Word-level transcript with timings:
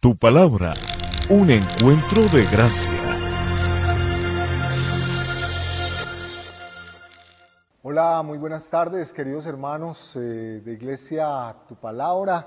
Tu 0.00 0.16
palabra, 0.16 0.74
un 1.28 1.50
encuentro 1.50 2.22
de 2.28 2.44
gracia. 2.44 2.88
Hola, 7.82 8.22
muy 8.22 8.38
buenas 8.38 8.70
tardes, 8.70 9.12
queridos 9.12 9.46
hermanos 9.46 10.14
eh, 10.14 10.60
de 10.64 10.72
Iglesia 10.72 11.56
Tu 11.66 11.74
Palabra. 11.74 12.46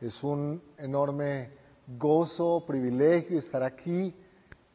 Es 0.00 0.22
un 0.22 0.62
enorme 0.78 1.50
gozo, 1.98 2.64
privilegio 2.64 3.38
estar 3.38 3.64
aquí 3.64 4.14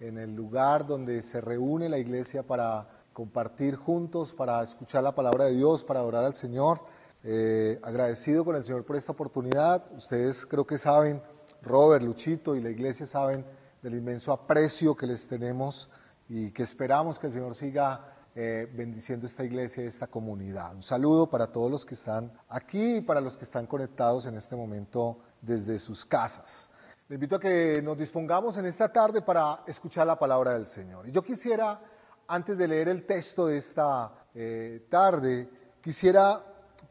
en 0.01 0.17
el 0.17 0.35
lugar 0.35 0.85
donde 0.85 1.21
se 1.21 1.39
reúne 1.39 1.87
la 1.87 1.99
iglesia 1.99 2.43
para 2.43 2.85
compartir 3.13 3.77
juntos, 3.77 4.33
para 4.33 4.61
escuchar 4.61 5.03
la 5.03 5.15
palabra 5.15 5.45
de 5.45 5.55
Dios, 5.55 5.85
para 5.85 6.01
adorar 6.01 6.25
al 6.25 6.35
Señor. 6.35 6.81
Eh, 7.23 7.79
agradecido 7.81 8.43
con 8.43 8.57
el 8.57 8.65
Señor 8.65 8.83
por 8.83 8.97
esta 8.97 9.13
oportunidad. 9.13 9.85
Ustedes 9.95 10.45
creo 10.45 10.67
que 10.67 10.77
saben 10.77 11.21
Robert, 11.61 12.03
Luchito 12.03 12.55
y 12.55 12.61
la 12.61 12.69
iglesia 12.69 13.05
saben 13.05 13.45
del 13.81 13.95
inmenso 13.95 14.31
aprecio 14.31 14.95
que 14.95 15.07
les 15.07 15.27
tenemos 15.27 15.89
y 16.27 16.51
que 16.51 16.63
esperamos 16.63 17.19
que 17.19 17.27
el 17.27 17.33
Señor 17.33 17.55
siga 17.55 18.13
eh, 18.35 18.71
bendiciendo 18.73 19.25
esta 19.25 19.43
iglesia 19.43 19.83
y 19.83 19.87
esta 19.87 20.07
comunidad. 20.07 20.75
Un 20.75 20.83
saludo 20.83 21.29
para 21.29 21.47
todos 21.47 21.69
los 21.71 21.85
que 21.85 21.95
están 21.95 22.31
aquí 22.49 22.97
y 22.97 23.01
para 23.01 23.19
los 23.19 23.35
que 23.35 23.43
están 23.43 23.65
conectados 23.65 24.25
en 24.25 24.35
este 24.35 24.55
momento 24.55 25.17
desde 25.41 25.79
sus 25.79 26.05
casas. 26.05 26.69
Les 27.07 27.15
invito 27.15 27.37
a 27.37 27.39
que 27.39 27.81
nos 27.81 27.97
dispongamos 27.97 28.57
en 28.57 28.65
esta 28.67 28.93
tarde 28.93 29.21
para 29.21 29.63
escuchar 29.65 30.05
la 30.05 30.19
palabra 30.19 30.53
del 30.53 30.67
Señor. 30.67 31.07
Y 31.07 31.11
yo 31.11 31.23
quisiera, 31.23 31.81
antes 32.27 32.55
de 32.55 32.67
leer 32.67 32.87
el 32.89 33.05
texto 33.05 33.47
de 33.47 33.57
esta 33.57 34.13
eh, 34.35 34.85
tarde, 34.89 35.49
quisiera 35.81 36.41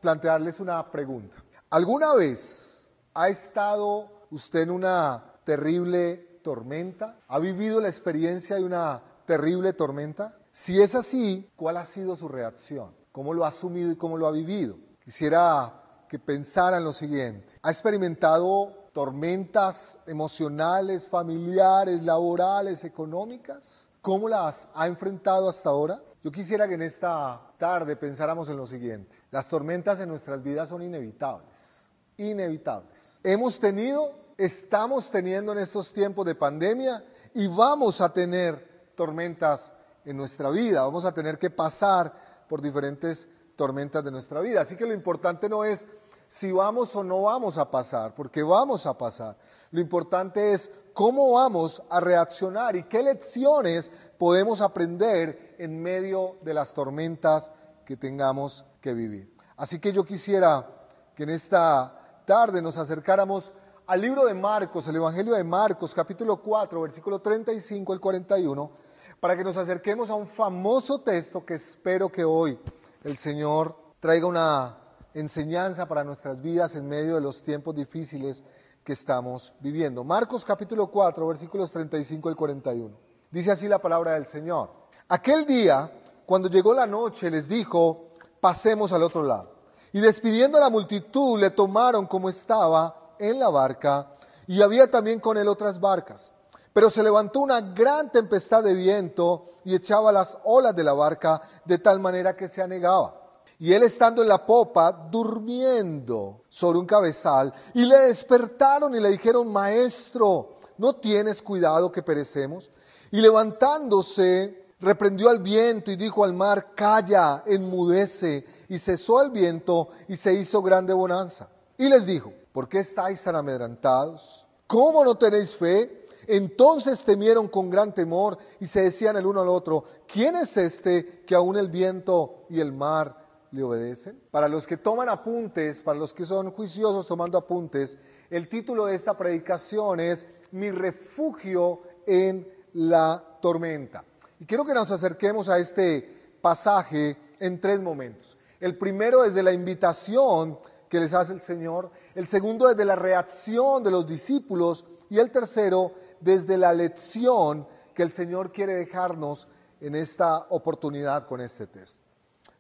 plantearles 0.00 0.58
una 0.58 0.90
pregunta. 0.90 1.36
¿Alguna 1.70 2.14
vez 2.14 2.90
ha 3.14 3.28
estado 3.28 4.17
usted 4.30 4.60
en 4.60 4.70
una 4.70 5.22
terrible 5.44 6.40
tormenta? 6.42 7.20
¿Ha 7.28 7.38
vivido 7.38 7.80
la 7.80 7.88
experiencia 7.88 8.56
de 8.56 8.64
una 8.64 9.02
terrible 9.26 9.72
tormenta? 9.72 10.36
Si 10.50 10.80
es 10.80 10.94
así, 10.94 11.50
¿cuál 11.56 11.76
ha 11.76 11.84
sido 11.84 12.16
su 12.16 12.28
reacción? 12.28 12.94
¿Cómo 13.12 13.34
lo 13.34 13.44
ha 13.44 13.48
asumido 13.48 13.90
y 13.90 13.96
cómo 13.96 14.16
lo 14.16 14.26
ha 14.26 14.32
vivido? 14.32 14.76
Quisiera 15.02 16.04
que 16.08 16.18
pensara 16.18 16.78
en 16.78 16.84
lo 16.84 16.92
siguiente. 16.92 17.58
¿Ha 17.62 17.70
experimentado 17.70 18.88
tormentas 18.92 19.98
emocionales, 20.06 21.06
familiares, 21.06 22.02
laborales, 22.02 22.84
económicas? 22.84 23.90
¿Cómo 24.00 24.28
las 24.28 24.68
ha 24.74 24.86
enfrentado 24.86 25.48
hasta 25.48 25.70
ahora? 25.70 26.02
Yo 26.24 26.32
quisiera 26.32 26.66
que 26.66 26.74
en 26.74 26.82
esta 26.82 27.40
tarde 27.58 27.96
pensáramos 27.96 28.48
en 28.48 28.56
lo 28.56 28.66
siguiente. 28.66 29.16
Las 29.30 29.48
tormentas 29.48 30.00
en 30.00 30.08
nuestras 30.08 30.42
vidas 30.42 30.68
son 30.68 30.82
inevitables 30.82 31.88
inevitables. 32.18 33.20
Hemos 33.22 33.58
tenido, 33.58 34.12
estamos 34.38 35.10
teniendo 35.10 35.50
en 35.50 35.58
estos 35.58 35.92
tiempos 35.92 36.24
de 36.24 36.36
pandemia 36.36 37.04
y 37.34 37.48
vamos 37.48 38.00
a 38.00 38.12
tener 38.12 38.92
tormentas 38.94 39.72
en 40.04 40.16
nuestra 40.16 40.48
vida, 40.50 40.82
vamos 40.82 41.04
a 41.04 41.12
tener 41.12 41.38
que 41.38 41.50
pasar 41.50 42.14
por 42.48 42.62
diferentes 42.62 43.28
tormentas 43.56 44.04
de 44.04 44.12
nuestra 44.12 44.40
vida. 44.40 44.60
Así 44.60 44.76
que 44.76 44.86
lo 44.86 44.94
importante 44.94 45.48
no 45.48 45.64
es 45.64 45.86
si 46.28 46.52
vamos 46.52 46.94
o 46.94 47.02
no 47.02 47.22
vamos 47.22 47.58
a 47.58 47.70
pasar, 47.70 48.14
porque 48.14 48.42
vamos 48.42 48.86
a 48.86 48.96
pasar. 48.96 49.36
Lo 49.72 49.80
importante 49.80 50.52
es 50.52 50.72
cómo 50.92 51.32
vamos 51.32 51.82
a 51.90 52.00
reaccionar 52.00 52.76
y 52.76 52.84
qué 52.84 53.02
lecciones 53.02 53.90
podemos 54.18 54.60
aprender 54.60 55.56
en 55.58 55.82
medio 55.82 56.36
de 56.42 56.54
las 56.54 56.74
tormentas 56.74 57.50
que 57.84 57.96
tengamos 57.96 58.64
que 58.80 58.94
vivir. 58.94 59.34
Así 59.56 59.80
que 59.80 59.92
yo 59.92 60.04
quisiera 60.04 60.68
que 61.16 61.24
en 61.24 61.30
esta 61.30 62.22
tarde 62.24 62.62
nos 62.62 62.78
acercáramos 62.78 63.52
al 63.88 64.02
libro 64.02 64.26
de 64.26 64.34
Marcos, 64.34 64.86
el 64.88 64.96
Evangelio 64.96 65.32
de 65.32 65.42
Marcos, 65.42 65.94
capítulo 65.94 66.36
4, 66.36 66.82
versículo 66.82 67.20
35 67.20 67.94
al 67.94 68.00
41, 68.00 68.70
para 69.18 69.34
que 69.34 69.42
nos 69.42 69.56
acerquemos 69.56 70.10
a 70.10 70.14
un 70.14 70.26
famoso 70.26 71.00
texto 71.00 71.42
que 71.42 71.54
espero 71.54 72.10
que 72.10 72.22
hoy 72.22 72.58
el 73.02 73.16
Señor 73.16 73.74
traiga 73.98 74.26
una 74.26 74.76
enseñanza 75.14 75.88
para 75.88 76.04
nuestras 76.04 76.42
vidas 76.42 76.76
en 76.76 76.86
medio 76.86 77.14
de 77.14 77.22
los 77.22 77.42
tiempos 77.42 77.74
difíciles 77.74 78.44
que 78.84 78.92
estamos 78.92 79.54
viviendo. 79.60 80.04
Marcos 80.04 80.44
capítulo 80.44 80.88
4, 80.88 81.26
versículos 81.26 81.72
35 81.72 82.28
al 82.28 82.36
41. 82.36 82.94
Dice 83.30 83.52
así 83.52 83.68
la 83.68 83.78
palabra 83.78 84.12
del 84.12 84.26
Señor. 84.26 84.70
Aquel 85.08 85.46
día, 85.46 85.90
cuando 86.26 86.50
llegó 86.50 86.74
la 86.74 86.86
noche, 86.86 87.30
les 87.30 87.48
dijo, 87.48 88.10
pasemos 88.38 88.92
al 88.92 89.02
otro 89.02 89.22
lado. 89.22 89.50
Y 89.92 90.00
despidiendo 90.00 90.58
a 90.58 90.60
la 90.60 90.68
multitud, 90.68 91.40
le 91.40 91.48
tomaron 91.48 92.06
como 92.06 92.28
estaba 92.28 93.07
en 93.18 93.38
la 93.38 93.48
barca, 93.48 94.12
y 94.46 94.62
había 94.62 94.90
también 94.90 95.20
con 95.20 95.36
él 95.36 95.48
otras 95.48 95.78
barcas. 95.80 96.32
Pero 96.72 96.90
se 96.90 97.02
levantó 97.02 97.40
una 97.40 97.60
gran 97.60 98.10
tempestad 98.12 98.62
de 98.62 98.74
viento 98.74 99.46
y 99.64 99.74
echaba 99.74 100.12
las 100.12 100.38
olas 100.44 100.74
de 100.76 100.84
la 100.84 100.92
barca 100.92 101.40
de 101.64 101.78
tal 101.78 101.98
manera 102.00 102.36
que 102.36 102.48
se 102.48 102.62
anegaba. 102.62 103.14
Y 103.58 103.72
él 103.72 103.82
estando 103.82 104.22
en 104.22 104.28
la 104.28 104.46
popa, 104.46 104.92
durmiendo 104.92 106.44
sobre 106.48 106.78
un 106.78 106.86
cabezal, 106.86 107.52
y 107.74 107.84
le 107.84 107.98
despertaron 107.98 108.94
y 108.94 109.00
le 109.00 109.10
dijeron, 109.10 109.52
Maestro, 109.52 110.58
¿no 110.76 110.94
tienes 110.94 111.42
cuidado 111.42 111.90
que 111.90 112.02
perecemos? 112.02 112.70
Y 113.10 113.20
levantándose, 113.20 114.68
reprendió 114.80 115.28
al 115.28 115.40
viento 115.40 115.90
y 115.90 115.96
dijo 115.96 116.22
al 116.22 116.32
mar, 116.32 116.72
Calla, 116.74 117.42
enmudece 117.46 118.44
y 118.68 118.78
cesó 118.78 119.20
el 119.22 119.30
viento 119.30 119.88
y 120.06 120.16
se 120.16 120.34
hizo 120.34 120.62
grande 120.62 120.92
bonanza. 120.92 121.48
Y 121.76 121.88
les 121.88 122.06
dijo, 122.06 122.32
¿por 122.52 122.68
qué 122.68 122.80
estáis 122.80 123.22
tan 123.22 123.36
amedrantados? 123.36 124.46
¿Cómo 124.66 125.04
no 125.04 125.16
tenéis 125.16 125.56
fe? 125.56 126.06
Entonces 126.26 127.04
temieron 127.04 127.48
con 127.48 127.70
gran 127.70 127.94
temor 127.94 128.36
y 128.60 128.66
se 128.66 128.82
decían 128.82 129.16
el 129.16 129.26
uno 129.26 129.40
al 129.40 129.48
otro, 129.48 129.84
¿quién 130.06 130.36
es 130.36 130.56
este 130.58 131.22
que 131.22 131.34
aún 131.34 131.56
el 131.56 131.68
viento 131.68 132.44
y 132.50 132.60
el 132.60 132.70
mar 132.70 133.26
le 133.50 133.62
obedecen? 133.62 134.20
Para 134.30 134.46
los 134.46 134.66
que 134.66 134.76
toman 134.76 135.08
apuntes, 135.08 135.82
para 135.82 135.98
los 135.98 136.12
que 136.12 136.26
son 136.26 136.50
juiciosos 136.50 137.06
tomando 137.06 137.38
apuntes, 137.38 137.96
el 138.28 138.46
título 138.46 138.84
de 138.86 138.94
esta 138.94 139.16
predicación 139.16 140.00
es 140.00 140.28
Mi 140.50 140.70
refugio 140.70 141.80
en 142.06 142.46
la 142.74 143.38
tormenta. 143.40 144.04
Y 144.38 144.44
quiero 144.44 144.66
que 144.66 144.74
nos 144.74 144.90
acerquemos 144.90 145.48
a 145.48 145.58
este 145.58 146.36
pasaje 146.42 147.16
en 147.40 147.58
tres 147.58 147.80
momentos. 147.80 148.36
El 148.60 148.76
primero 148.76 149.22
desde 149.22 149.42
la 149.42 149.52
invitación 149.52 150.58
que 150.88 151.00
les 151.00 151.12
hace 151.14 151.32
el 151.32 151.40
Señor, 151.40 151.90
el 152.14 152.26
segundo 152.26 152.68
desde 152.68 152.84
la 152.84 152.96
reacción 152.96 153.82
de 153.82 153.90
los 153.90 154.06
discípulos 154.06 154.84
y 155.10 155.18
el 155.18 155.30
tercero 155.30 155.92
desde 156.20 156.56
la 156.56 156.72
lección 156.72 157.66
que 157.94 158.02
el 158.02 158.10
Señor 158.10 158.52
quiere 158.52 158.74
dejarnos 158.74 159.48
en 159.80 159.94
esta 159.94 160.46
oportunidad 160.50 161.26
con 161.26 161.40
este 161.40 161.66
test. 161.66 162.04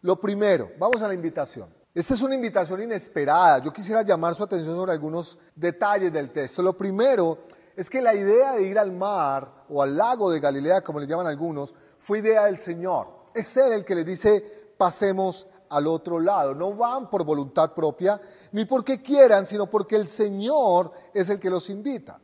Lo 0.02 0.20
primero, 0.20 0.70
vamos 0.78 1.02
a 1.02 1.08
la 1.08 1.14
invitación. 1.14 1.68
Esta 1.94 2.14
es 2.14 2.22
una 2.22 2.34
invitación 2.34 2.82
inesperada. 2.82 3.58
Yo 3.58 3.72
quisiera 3.72 4.02
llamar 4.02 4.34
su 4.34 4.44
atención 4.44 4.76
sobre 4.76 4.92
algunos 4.92 5.38
detalles 5.56 6.12
del 6.12 6.30
texto. 6.30 6.62
Lo 6.62 6.76
primero 6.76 7.38
es 7.74 7.90
que 7.90 8.00
la 8.00 8.14
idea 8.14 8.54
de 8.54 8.64
ir 8.64 8.78
al 8.78 8.92
mar 8.92 9.64
o 9.68 9.82
al 9.82 9.96
lago 9.96 10.30
de 10.30 10.38
Galilea, 10.38 10.82
como 10.82 11.00
le 11.00 11.06
llaman 11.06 11.26
algunos, 11.26 11.74
fue 11.98 12.20
idea 12.20 12.44
del 12.44 12.58
Señor. 12.58 13.08
Es 13.34 13.56
Él 13.56 13.72
el 13.72 13.84
que 13.84 13.94
le 13.94 14.04
dice, 14.04 14.72
pasemos 14.76 15.48
al 15.70 15.86
otro 15.86 16.20
lado. 16.20 16.54
No 16.54 16.74
van 16.74 17.08
por 17.10 17.24
voluntad 17.24 17.74
propia, 17.74 18.20
ni 18.52 18.64
porque 18.64 19.00
quieran, 19.02 19.46
sino 19.46 19.68
porque 19.68 19.96
el 19.96 20.06
Señor 20.06 20.92
es 21.12 21.28
el 21.30 21.38
que 21.38 21.50
los 21.50 21.70
invita. 21.70 22.20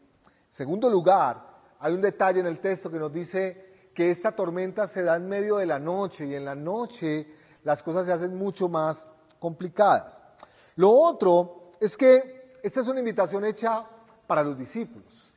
segundo 0.48 0.88
lugar, 0.88 1.54
hay 1.80 1.92
un 1.92 2.00
detalle 2.00 2.40
en 2.40 2.46
el 2.46 2.60
texto 2.60 2.90
que 2.90 2.98
nos 2.98 3.12
dice 3.12 3.90
que 3.94 4.10
esta 4.10 4.32
tormenta 4.32 4.86
se 4.86 5.02
da 5.02 5.16
en 5.16 5.28
medio 5.28 5.56
de 5.56 5.66
la 5.66 5.78
noche 5.78 6.26
y 6.26 6.34
en 6.34 6.44
la 6.44 6.54
noche 6.54 7.28
las 7.62 7.82
cosas 7.82 8.06
se 8.06 8.12
hacen 8.12 8.36
mucho 8.36 8.68
más 8.68 9.08
complicadas. 9.38 10.22
Lo 10.76 10.90
otro 10.90 11.72
es 11.80 11.96
que 11.96 12.58
esta 12.62 12.80
es 12.80 12.88
una 12.88 13.00
invitación 13.00 13.44
hecha 13.44 13.86
para 14.26 14.42
los 14.42 14.56
discípulos. 14.56 15.32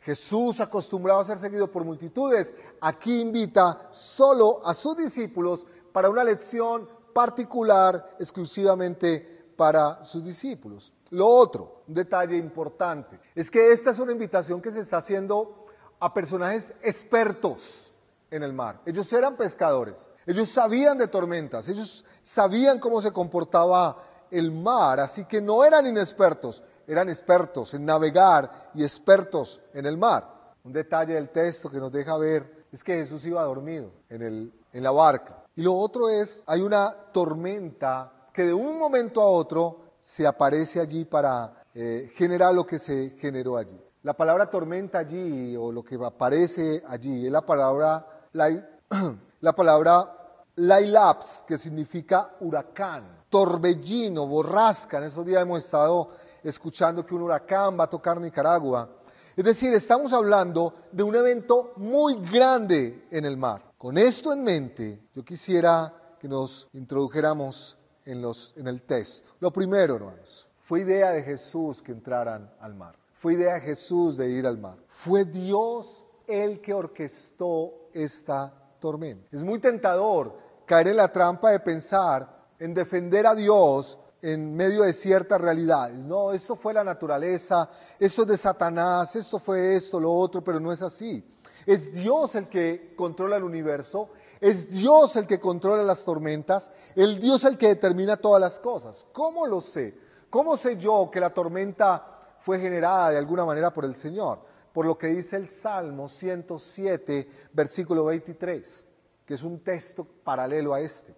Jesús, 0.00 0.60
acostumbrado 0.60 1.20
a 1.20 1.24
ser 1.24 1.38
seguido 1.38 1.70
por 1.70 1.84
multitudes, 1.84 2.56
aquí 2.80 3.20
invita 3.20 3.88
solo 3.90 4.66
a 4.66 4.74
sus 4.74 4.96
discípulos 4.96 5.66
para 5.92 6.10
una 6.10 6.24
lección 6.24 6.88
particular 7.12 8.16
exclusivamente 8.18 9.52
para 9.56 10.02
sus 10.04 10.24
discípulos. 10.24 10.92
Lo 11.10 11.26
otro, 11.26 11.82
un 11.86 11.94
detalle 11.94 12.36
importante, 12.36 13.20
es 13.34 13.50
que 13.50 13.70
esta 13.70 13.90
es 13.90 13.98
una 13.98 14.12
invitación 14.12 14.60
que 14.60 14.70
se 14.70 14.80
está 14.80 14.98
haciendo 14.98 15.66
a 16.00 16.12
personajes 16.12 16.74
expertos 16.82 17.92
en 18.30 18.42
el 18.42 18.52
mar. 18.52 18.80
Ellos 18.86 19.12
eran 19.12 19.36
pescadores, 19.36 20.08
ellos 20.26 20.48
sabían 20.48 20.98
de 20.98 21.08
tormentas, 21.08 21.68
ellos 21.68 22.04
sabían 22.22 22.78
cómo 22.78 23.00
se 23.02 23.12
comportaba 23.12 24.02
el 24.30 24.50
mar, 24.50 25.00
así 25.00 25.26
que 25.26 25.40
no 25.40 25.64
eran 25.64 25.86
inexpertos, 25.86 26.62
eran 26.86 27.08
expertos 27.08 27.74
en 27.74 27.84
navegar 27.84 28.70
y 28.74 28.82
expertos 28.82 29.60
en 29.74 29.86
el 29.86 29.98
mar. 29.98 30.56
Un 30.64 30.72
detalle 30.72 31.14
del 31.14 31.28
texto 31.28 31.70
que 31.70 31.78
nos 31.78 31.92
deja 31.92 32.16
ver 32.16 32.66
es 32.72 32.82
que 32.82 32.94
Jesús 32.94 33.26
iba 33.26 33.42
dormido 33.42 33.92
en, 34.08 34.22
el, 34.22 34.52
en 34.72 34.82
la 34.82 34.90
barca. 34.90 35.41
Y 35.54 35.62
lo 35.62 35.74
otro 35.74 36.08
es, 36.08 36.44
hay 36.46 36.62
una 36.62 36.90
tormenta 37.12 38.28
que 38.32 38.44
de 38.44 38.54
un 38.54 38.78
momento 38.78 39.20
a 39.20 39.26
otro 39.26 39.96
se 40.00 40.26
aparece 40.26 40.80
allí 40.80 41.04
para 41.04 41.64
eh, 41.74 42.10
generar 42.14 42.54
lo 42.54 42.66
que 42.66 42.78
se 42.78 43.16
generó 43.18 43.56
allí. 43.56 43.78
La 44.02 44.14
palabra 44.14 44.50
tormenta 44.50 44.98
allí, 44.98 45.54
o 45.56 45.70
lo 45.70 45.84
que 45.84 45.94
aparece 46.02 46.82
allí, 46.88 47.26
es 47.26 47.32
la 47.32 47.44
palabra, 47.44 48.04
la, 48.32 48.48
la 49.40 49.54
palabra 49.54 50.18
lailaps, 50.56 51.44
que 51.46 51.56
significa 51.56 52.34
huracán, 52.40 53.24
torbellino, 53.28 54.26
borrasca. 54.26 54.98
En 54.98 55.04
esos 55.04 55.24
días 55.24 55.42
hemos 55.42 55.64
estado 55.64 56.08
escuchando 56.42 57.06
que 57.06 57.14
un 57.14 57.22
huracán 57.22 57.78
va 57.78 57.84
a 57.84 57.90
tocar 57.90 58.20
Nicaragua. 58.20 58.88
Es 59.36 59.44
decir, 59.44 59.72
estamos 59.72 60.12
hablando 60.12 60.74
de 60.90 61.02
un 61.02 61.14
evento 61.14 61.72
muy 61.76 62.16
grande 62.16 63.06
en 63.10 63.24
el 63.24 63.36
mar. 63.36 63.71
Con 63.82 63.98
esto 63.98 64.32
en 64.32 64.44
mente, 64.44 65.08
yo 65.12 65.24
quisiera 65.24 65.92
que 66.20 66.28
nos 66.28 66.68
introdujéramos 66.72 67.76
en, 68.04 68.22
el 68.68 68.82
texto. 68.82 69.30
Lo 69.40 69.52
primero, 69.52 69.96
hermanos, 69.96 70.46
fue 70.56 70.82
idea 70.82 71.10
de 71.10 71.24
Jesús 71.24 71.82
que 71.82 71.90
entraran 71.90 72.48
al 72.60 72.76
mar. 72.76 72.94
Fue 73.12 73.32
idea 73.32 73.54
de 73.54 73.60
Jesús 73.62 74.16
de 74.16 74.30
ir 74.30 74.46
al 74.46 74.56
mar. 74.56 74.76
Fue 74.86 75.24
Dios 75.24 76.06
el 76.28 76.60
que 76.60 76.72
orquestó 76.72 77.88
esta 77.92 78.54
tormenta. 78.78 79.26
Es 79.32 79.42
muy 79.42 79.58
tentador 79.58 80.38
caer 80.64 80.86
en 80.86 80.98
la 80.98 81.10
trampa 81.10 81.50
de 81.50 81.58
pensar 81.58 82.52
en 82.60 82.74
defender 82.74 83.26
a 83.26 83.34
Dios 83.34 83.98
en 84.22 84.54
medio 84.54 84.82
de 84.82 84.92
ciertas 84.92 85.40
realidades. 85.40 86.06
No, 86.06 86.30
esto 86.30 86.54
fue 86.54 86.72
la 86.72 86.84
naturaleza, 86.84 87.68
esto 87.98 88.22
es 88.22 88.28
de 88.28 88.36
Satanás, 88.36 89.16
esto 89.16 89.40
fue 89.40 89.74
esto, 89.74 89.98
lo 89.98 90.12
otro, 90.12 90.44
pero 90.44 90.60
no 90.60 90.70
es 90.70 90.82
así. 90.82 91.24
Es 91.66 91.92
Dios 91.92 92.34
el 92.34 92.48
que 92.48 92.94
controla 92.96 93.36
el 93.36 93.44
universo, 93.44 94.10
es 94.40 94.70
Dios 94.70 95.16
el 95.16 95.26
que 95.26 95.38
controla 95.38 95.82
las 95.82 96.04
tormentas, 96.04 96.70
el 96.96 97.20
Dios 97.20 97.44
el 97.44 97.56
que 97.56 97.68
determina 97.68 98.16
todas 98.16 98.40
las 98.40 98.58
cosas. 98.58 99.06
¿Cómo 99.12 99.46
lo 99.46 99.60
sé? 99.60 99.96
¿Cómo 100.30 100.56
sé 100.56 100.76
yo 100.76 101.10
que 101.12 101.20
la 101.20 101.32
tormenta 101.32 102.34
fue 102.38 102.58
generada 102.58 103.10
de 103.10 103.18
alguna 103.18 103.44
manera 103.44 103.72
por 103.72 103.84
el 103.84 103.94
Señor? 103.94 104.40
Por 104.72 104.86
lo 104.86 104.96
que 104.96 105.08
dice 105.08 105.36
el 105.36 105.48
Salmo 105.48 106.08
107, 106.08 107.28
versículo 107.52 108.06
23, 108.06 108.86
que 109.26 109.34
es 109.34 109.42
un 109.42 109.60
texto 109.60 110.04
paralelo 110.24 110.74
a 110.74 110.80
este. 110.80 111.14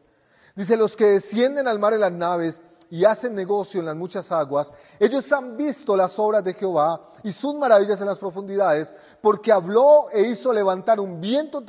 Dice, 0.57 0.77
los 0.77 0.97
que 0.97 1.07
descienden 1.07 1.67
al 1.67 1.79
mar 1.79 1.95
en 1.95 2.01
las 2.01 2.13
naves, 2.13 2.63
y 2.95 3.05
hacen 3.05 3.35
negocio 3.35 3.81
en 3.81 3.87
las 3.87 3.97
muchas 3.97 4.31
aguas, 4.31 4.73
ellos 5.01 5.33
han 5.33 5.57
visto 5.57 5.97
las 5.97 6.17
obras 6.21 6.45
de 6.45 6.55
Jehová 6.55 7.03
y 7.25 7.33
sus 7.33 7.53
maravillas 7.57 8.01
en 8.01 8.07
las 8.07 8.19
profundidades, 8.19 8.95
porque 9.21 9.51
habló 9.51 10.09
e 10.13 10.23
hizo 10.23 10.53
levantar 10.53 11.01
un 11.01 11.21
viento 11.21 11.65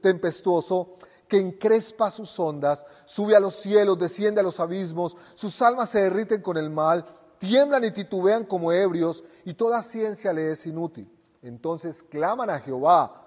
tempestuoso 0.00 0.96
que 1.28 1.38
encrespa 1.38 2.10
sus 2.10 2.36
ondas, 2.40 2.84
sube 3.04 3.36
a 3.36 3.40
los 3.40 3.54
cielos, 3.54 4.00
desciende 4.00 4.40
a 4.40 4.42
los 4.42 4.58
abismos, 4.58 5.16
sus 5.34 5.62
almas 5.62 5.90
se 5.90 6.02
derriten 6.02 6.42
con 6.42 6.56
el 6.56 6.70
mal, 6.70 7.06
tiemblan 7.38 7.84
y 7.84 7.92
titubean 7.92 8.44
como 8.44 8.72
ebrios, 8.72 9.22
y 9.44 9.54
toda 9.54 9.80
ciencia 9.80 10.32
le 10.32 10.50
es 10.50 10.66
inútil. 10.66 11.08
Entonces 11.42 12.02
claman 12.02 12.50
a 12.50 12.58
Jehová 12.58 13.20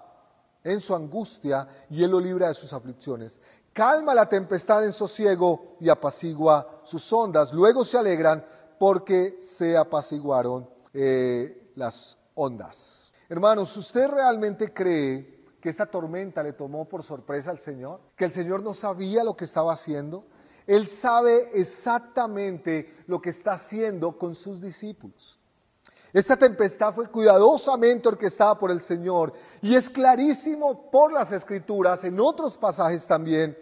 en 0.64 0.82
su 0.82 0.94
angustia, 0.94 1.66
y 1.88 2.04
él 2.04 2.10
lo 2.10 2.20
libra 2.20 2.48
de 2.48 2.54
sus 2.54 2.74
aflicciones 2.74 3.40
calma 3.78 4.12
la 4.12 4.28
tempestad 4.28 4.84
en 4.84 4.92
sosiego 4.92 5.76
y 5.78 5.88
apacigua 5.88 6.80
sus 6.82 7.12
ondas. 7.12 7.52
Luego 7.52 7.84
se 7.84 7.96
alegran 7.96 8.44
porque 8.76 9.38
se 9.40 9.76
apaciguaron 9.76 10.68
eh, 10.92 11.70
las 11.76 12.18
ondas. 12.34 13.12
Hermanos, 13.28 13.76
¿usted 13.76 14.08
realmente 14.08 14.74
cree 14.74 15.44
que 15.60 15.68
esta 15.68 15.86
tormenta 15.86 16.42
le 16.42 16.54
tomó 16.54 16.88
por 16.88 17.04
sorpresa 17.04 17.52
al 17.52 17.60
Señor? 17.60 18.00
¿Que 18.16 18.24
el 18.24 18.32
Señor 18.32 18.64
no 18.64 18.74
sabía 18.74 19.22
lo 19.22 19.36
que 19.36 19.44
estaba 19.44 19.74
haciendo? 19.74 20.24
Él 20.66 20.88
sabe 20.88 21.48
exactamente 21.54 23.04
lo 23.06 23.22
que 23.22 23.30
está 23.30 23.52
haciendo 23.52 24.18
con 24.18 24.34
sus 24.34 24.60
discípulos. 24.60 25.38
Esta 26.12 26.36
tempestad 26.36 26.92
fue 26.92 27.08
cuidadosamente 27.08 28.08
orquestada 28.08 28.58
por 28.58 28.72
el 28.72 28.80
Señor 28.80 29.32
y 29.62 29.76
es 29.76 29.88
clarísimo 29.88 30.90
por 30.90 31.12
las 31.12 31.30
escrituras, 31.30 32.02
en 32.02 32.18
otros 32.18 32.58
pasajes 32.58 33.06
también, 33.06 33.56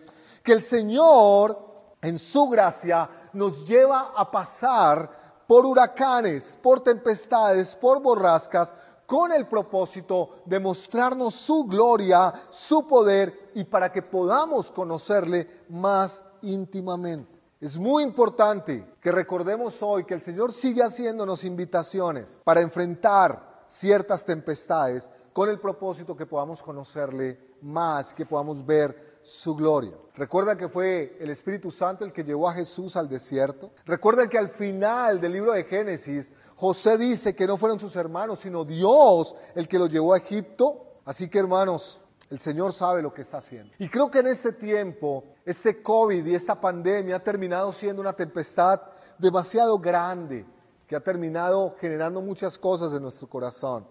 que 0.47 0.53
el 0.53 0.63
Señor 0.63 1.59
en 2.01 2.21
su 2.21 2.49
gracia 2.49 3.11
nos 3.33 3.67
lleva 3.67 4.13
a 4.17 4.31
pasar 4.31 5.45
por 5.45 5.67
huracanes, 5.67 6.57
por 6.63 6.79
tempestades, 6.79 7.75
por 7.75 8.01
borrascas, 8.01 8.73
con 9.07 9.33
el 9.33 9.49
propósito 9.49 10.43
de 10.45 10.61
mostrarnos 10.61 11.35
su 11.35 11.65
gloria, 11.65 12.33
su 12.49 12.87
poder 12.87 13.51
y 13.57 13.65
para 13.65 13.91
que 13.91 14.03
podamos 14.03 14.71
conocerle 14.71 15.65
más 15.71 16.25
íntimamente. 16.43 17.41
Es 17.61 17.77
muy 17.77 18.05
importante 18.05 18.95
que 19.01 19.11
recordemos 19.11 19.83
hoy 19.83 20.05
que 20.05 20.15
el 20.15 20.23
Señor 20.23 20.53
sigue 20.53 20.85
haciéndonos 20.85 21.43
invitaciones 21.43 22.39
para 22.45 22.61
enfrentar 22.61 23.65
ciertas 23.67 24.25
tempestades 24.25 25.11
con 25.33 25.49
el 25.49 25.59
propósito 25.59 26.17
que 26.17 26.25
podamos 26.25 26.63
conocerle 26.63 27.57
más, 27.63 28.15
que 28.15 28.25
podamos 28.25 28.65
ver 28.65 29.19
su 29.23 29.57
gloria. 29.57 30.06
Recuerda 30.17 30.57
que 30.57 30.71
fue 30.71 31.15
el 31.21 31.29
Espíritu 31.29 31.71
Santo 31.71 32.03
el 32.03 32.13
que 32.13 32.25
llevó 32.25 32.49
a 32.49 32.55
Jesús 32.55 32.97
al 32.97 33.07
desierto. 33.07 33.73
Recuerda 33.85 34.27
que 34.29 34.39
al 34.39 34.49
final 34.49 35.21
del 35.21 35.33
libro 35.33 35.53
de 35.53 35.65
Génesis, 35.65 36.33
José 36.55 36.97
dice 36.97 37.35
que 37.35 37.47
no 37.47 37.59
fueron 37.59 37.79
sus 37.79 37.95
hermanos, 37.97 38.39
sino 38.39 38.65
Dios 38.65 39.37
el 39.55 39.69
que 39.69 39.79
los 39.79 39.91
llevó 39.91 40.15
a 40.15 40.19
Egipto. 40.19 41.01
Así 41.05 41.29
que 41.29 41.39
hermanos, 41.39 42.01
el 42.31 42.39
Señor 42.39 42.73
sabe 42.73 43.03
lo 43.03 43.13
que 43.13 43.21
está 43.21 43.37
haciendo. 43.37 43.75
Y 43.79 43.91
creo 43.91 44.11
que 44.11 44.21
en 44.21 44.29
este 44.29 44.53
tiempo, 44.53 45.23
este 45.45 45.83
COVID 45.83 46.25
y 46.25 46.35
esta 46.35 46.59
pandemia 46.59 47.17
ha 47.17 47.23
terminado 47.23 47.71
siendo 47.71 48.01
una 48.01 48.15
tempestad 48.15 48.81
demasiado 49.19 49.79
grande, 49.79 50.47
que 50.87 50.97
ha 50.97 51.01
terminado 51.01 51.77
generando 51.79 52.23
muchas 52.23 52.57
cosas 52.57 52.95
en 52.95 53.03
nuestro 53.03 53.29
corazón. 53.29 53.87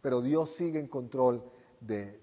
Pero 0.00 0.20
Dios 0.20 0.50
sigue 0.50 0.80
en 0.80 0.88
control 0.88 1.44
de 1.80 2.20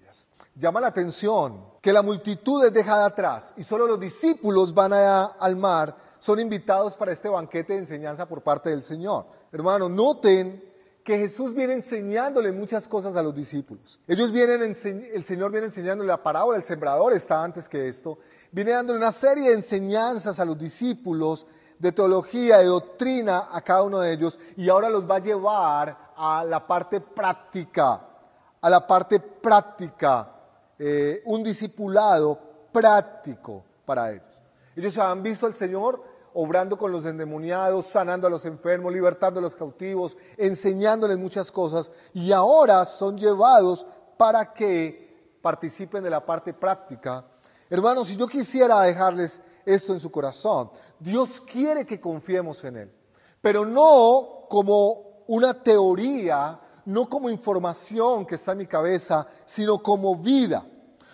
Llama 0.54 0.80
la 0.80 0.86
atención 0.86 1.62
que 1.82 1.92
la 1.92 2.02
multitud 2.02 2.64
es 2.64 2.72
dejada 2.72 3.06
atrás 3.06 3.52
y 3.56 3.62
solo 3.62 3.86
los 3.86 4.00
discípulos 4.00 4.72
van 4.72 4.92
al 4.94 5.56
mar, 5.56 5.94
son 6.18 6.40
invitados 6.40 6.96
para 6.96 7.12
este 7.12 7.28
banquete 7.28 7.74
de 7.74 7.80
enseñanza 7.80 8.26
por 8.26 8.42
parte 8.42 8.70
del 8.70 8.82
Señor. 8.82 9.26
Hermano, 9.52 9.88
noten 9.88 10.64
que 11.04 11.18
Jesús 11.18 11.54
viene 11.54 11.74
enseñándole 11.74 12.50
muchas 12.52 12.88
cosas 12.88 13.14
a 13.16 13.22
los 13.22 13.34
discípulos. 13.34 14.00
Ellos 14.08 14.32
vienen, 14.32 14.62
el 14.62 15.24
Señor 15.24 15.52
viene 15.52 15.66
enseñándole 15.66 16.08
la 16.08 16.22
parábola 16.22 16.56
del 16.56 16.64
sembrador, 16.64 17.12
está 17.12 17.44
antes 17.44 17.68
que 17.68 17.86
esto, 17.86 18.18
viene 18.50 18.72
dándole 18.72 18.98
una 18.98 19.12
serie 19.12 19.50
de 19.50 19.54
enseñanzas 19.56 20.40
a 20.40 20.44
los 20.44 20.58
discípulos 20.58 21.46
de 21.78 21.92
teología, 21.92 22.58
de 22.58 22.64
doctrina 22.64 23.48
a 23.52 23.60
cada 23.60 23.82
uno 23.82 24.00
de 24.00 24.12
ellos 24.12 24.40
y 24.56 24.68
ahora 24.68 24.88
los 24.88 25.08
va 25.08 25.16
a 25.16 25.20
llevar 25.20 26.12
a 26.16 26.42
la 26.44 26.66
parte 26.66 27.00
práctica 27.00 28.15
a 28.60 28.70
la 28.70 28.86
parte 28.86 29.20
práctica, 29.20 30.32
eh, 30.78 31.22
un 31.26 31.42
discipulado 31.42 32.38
práctico 32.72 33.64
para 33.84 34.10
ellos. 34.10 34.40
Ellos 34.74 34.98
han 34.98 35.22
visto 35.22 35.46
al 35.46 35.54
Señor 35.54 36.02
obrando 36.34 36.76
con 36.76 36.92
los 36.92 37.06
endemoniados, 37.06 37.86
sanando 37.86 38.26
a 38.26 38.30
los 38.30 38.44
enfermos, 38.44 38.92
libertando 38.92 39.40
a 39.40 39.42
los 39.42 39.56
cautivos, 39.56 40.18
enseñándoles 40.36 41.16
muchas 41.16 41.50
cosas 41.50 41.92
y 42.12 42.30
ahora 42.32 42.84
son 42.84 43.16
llevados 43.16 43.86
para 44.18 44.52
que 44.52 45.38
participen 45.40 46.04
de 46.04 46.10
la 46.10 46.26
parte 46.26 46.52
práctica. 46.52 47.24
Hermanos, 47.70 48.08
si 48.08 48.16
yo 48.16 48.26
quisiera 48.26 48.82
dejarles 48.82 49.40
esto 49.64 49.94
en 49.94 50.00
su 50.00 50.10
corazón, 50.10 50.70
Dios 50.98 51.40
quiere 51.40 51.86
que 51.86 52.00
confiemos 52.00 52.62
en 52.64 52.76
Él, 52.76 52.92
pero 53.40 53.64
no 53.64 54.46
como 54.50 55.22
una 55.28 55.54
teoría 55.62 56.60
no 56.86 57.08
como 57.08 57.28
información 57.28 58.24
que 58.24 58.36
está 58.36 58.52
en 58.52 58.58
mi 58.58 58.66
cabeza, 58.66 59.26
sino 59.44 59.82
como 59.82 60.16
vida. 60.16 60.66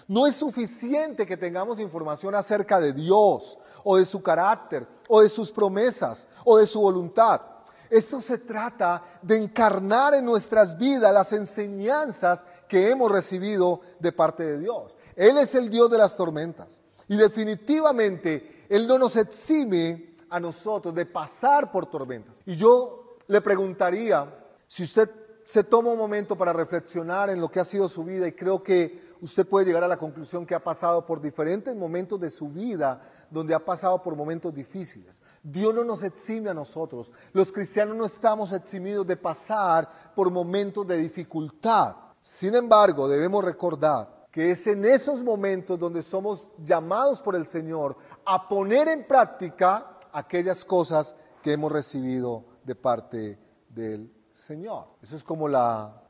No 0.07 0.27
es 0.27 0.37
suficiente 0.37 1.27
que 1.27 1.37
tengamos 1.37 1.81
información 1.81 2.35
acerca 2.35 2.79
de 2.79 2.93
Dios 2.93 3.59
o 3.83 3.97
de 3.97 4.05
su 4.05 4.23
carácter 4.23 4.87
o 5.09 5.21
de 5.23 5.29
sus 5.29 5.51
promesas 5.51 6.29
o 6.45 6.59
de 6.59 6.67
su 6.67 6.81
voluntad. 6.81 7.41
Esto 7.89 8.21
se 8.21 8.39
trata 8.39 9.03
de 9.23 9.37
encarnar 9.37 10.15
en 10.15 10.25
nuestras 10.25 10.77
vidas 10.79 11.13
las 11.13 11.33
enseñanzas 11.33 12.47
que 12.69 12.91
hemos 12.91 13.11
recibido 13.11 13.81
de 13.99 14.13
parte 14.13 14.45
de 14.45 14.59
Dios. 14.59 14.95
Él 15.15 15.39
es 15.39 15.55
el 15.55 15.69
Dios 15.69 15.91
de 15.91 15.99
las 15.99 16.17
tormentas. 16.17 16.81
Y 17.09 17.17
definitivamente 17.17 18.67
Él 18.69 18.87
no 18.87 18.99
nos 18.99 19.17
exime 19.17 20.17
a 20.31 20.41
nosotros 20.41 20.95
de 20.95 21.05
pasar 21.05 21.71
por 21.71 21.87
tormentas. 21.87 22.41
Y 22.47 22.57
yo 22.57 23.17
le 23.27 23.41
preguntaría, 23.41 24.27
si 24.67 24.85
usted 24.85 25.11
se 25.45 25.65
toma 25.65 25.91
un 25.91 25.99
momento 25.99 26.37
para 26.37 26.53
reflexionar 26.53 27.31
en 27.31 27.41
lo 27.41 27.51
que 27.51 27.61
ha 27.61 27.65
sido 27.65 27.89
su 27.89 28.05
vida 28.05 28.27
y 28.29 28.33
creo 28.33 28.63
que 28.63 29.13
usted 29.21 29.47
puede 29.47 29.67
llegar 29.67 29.85
a 29.85 29.89
la 29.89 29.97
conclusión 29.97 30.47
que 30.47 30.55
ha 30.55 30.63
pasado 30.63 31.05
por 31.05 31.21
diferentes 31.21 31.75
momentos 31.75 32.21
de 32.21 32.31
su 32.31 32.49
vida 32.49 33.01
donde 33.31 33.55
ha 33.55 33.65
pasado 33.65 34.03
por 34.03 34.15
momentos 34.15 34.55
difíciles. 34.55 35.21
Dios 35.43 35.75
no 35.75 35.85
nos 35.85 36.03
exime 36.03 36.51
a 36.51 36.55
nosotros. 36.55 37.13
Los 37.33 37.51
cristianos 37.51 37.97
no 37.97 38.05
estamos 38.05 38.53
eximidos 38.53 39.07
de 39.07 39.17
pasar 39.17 40.13
por 40.15 40.31
momentos 40.31 40.87
de 40.87 40.99
dificultad. 40.99 41.97
Sin 42.21 42.55
embargo, 42.55 43.09
debemos 43.09 43.45
recordar 43.45 44.29
que 44.31 44.51
es 44.51 44.67
en 44.67 44.85
esos 44.85 45.23
momentos 45.23 45.79
donde 45.79 46.03
somos 46.03 46.49
llamados 46.63 47.21
por 47.21 47.35
el 47.35 47.45
Señor 47.45 47.97
a 48.25 48.49
poner 48.49 48.89
en 48.89 49.07
práctica 49.07 49.99
aquellas 50.13 50.65
cosas 50.65 51.17
que 51.43 51.53
hemos 51.53 51.73
recibido 51.73 52.45
de 52.65 52.75
parte 52.75 53.39
del 53.69 54.11
Señor. 54.43 54.87
Eso 55.01 55.15
es 55.15 55.23
como 55.23 55.47
la, 55.47 56.03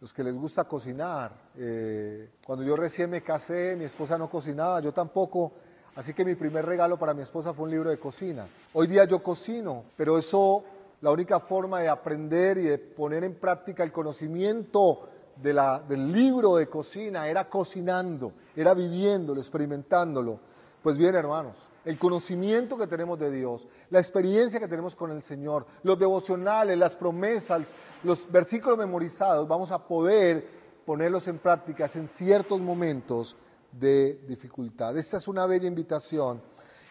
los 0.00 0.14
que 0.14 0.24
les 0.24 0.38
gusta 0.38 0.64
cocinar. 0.64 1.32
Eh, 1.54 2.30
cuando 2.46 2.64
yo 2.64 2.76
recién 2.76 3.10
me 3.10 3.22
casé, 3.22 3.76
mi 3.76 3.84
esposa 3.84 4.16
no 4.16 4.30
cocinaba, 4.30 4.80
yo 4.80 4.94
tampoco. 4.94 5.52
Así 5.96 6.14
que 6.14 6.24
mi 6.24 6.34
primer 6.34 6.64
regalo 6.64 6.98
para 6.98 7.12
mi 7.12 7.20
esposa 7.20 7.52
fue 7.52 7.64
un 7.64 7.72
libro 7.72 7.90
de 7.90 7.98
cocina. 7.98 8.48
Hoy 8.72 8.86
día 8.86 9.04
yo 9.04 9.22
cocino, 9.22 9.84
pero 9.98 10.16
eso, 10.16 10.64
la 11.02 11.10
única 11.10 11.40
forma 11.40 11.80
de 11.80 11.90
aprender 11.90 12.56
y 12.56 12.62
de 12.62 12.78
poner 12.78 13.22
en 13.24 13.34
práctica 13.34 13.82
el 13.82 13.92
conocimiento 13.92 15.10
del 15.36 16.12
libro 16.12 16.56
de 16.56 16.68
cocina 16.70 17.28
era 17.28 17.50
cocinando, 17.50 18.32
era 18.56 18.72
viviéndolo, 18.72 19.40
experimentándolo. 19.40 20.40
Pues 20.82 20.96
bien, 20.96 21.14
hermanos, 21.14 21.68
el 21.84 21.98
conocimiento 21.98 22.78
que 22.78 22.86
tenemos 22.86 23.18
de 23.18 23.30
Dios, 23.30 23.68
la 23.90 23.98
experiencia 23.98 24.58
que 24.58 24.68
tenemos 24.68 24.96
con 24.96 25.10
el 25.10 25.22
Señor, 25.22 25.66
los 25.82 25.98
devocionales, 25.98 26.78
las 26.78 26.96
promesas, 26.96 27.74
los 28.02 28.30
versículos 28.30 28.78
memorizados, 28.78 29.46
vamos 29.46 29.72
a 29.72 29.86
poder 29.86 30.82
ponerlos 30.86 31.28
en 31.28 31.38
práctica 31.38 31.86
en 31.94 32.08
ciertos 32.08 32.60
momentos 32.62 33.36
de 33.72 34.24
dificultad. 34.26 34.96
Esta 34.96 35.18
es 35.18 35.28
una 35.28 35.44
bella 35.44 35.68
invitación 35.68 36.42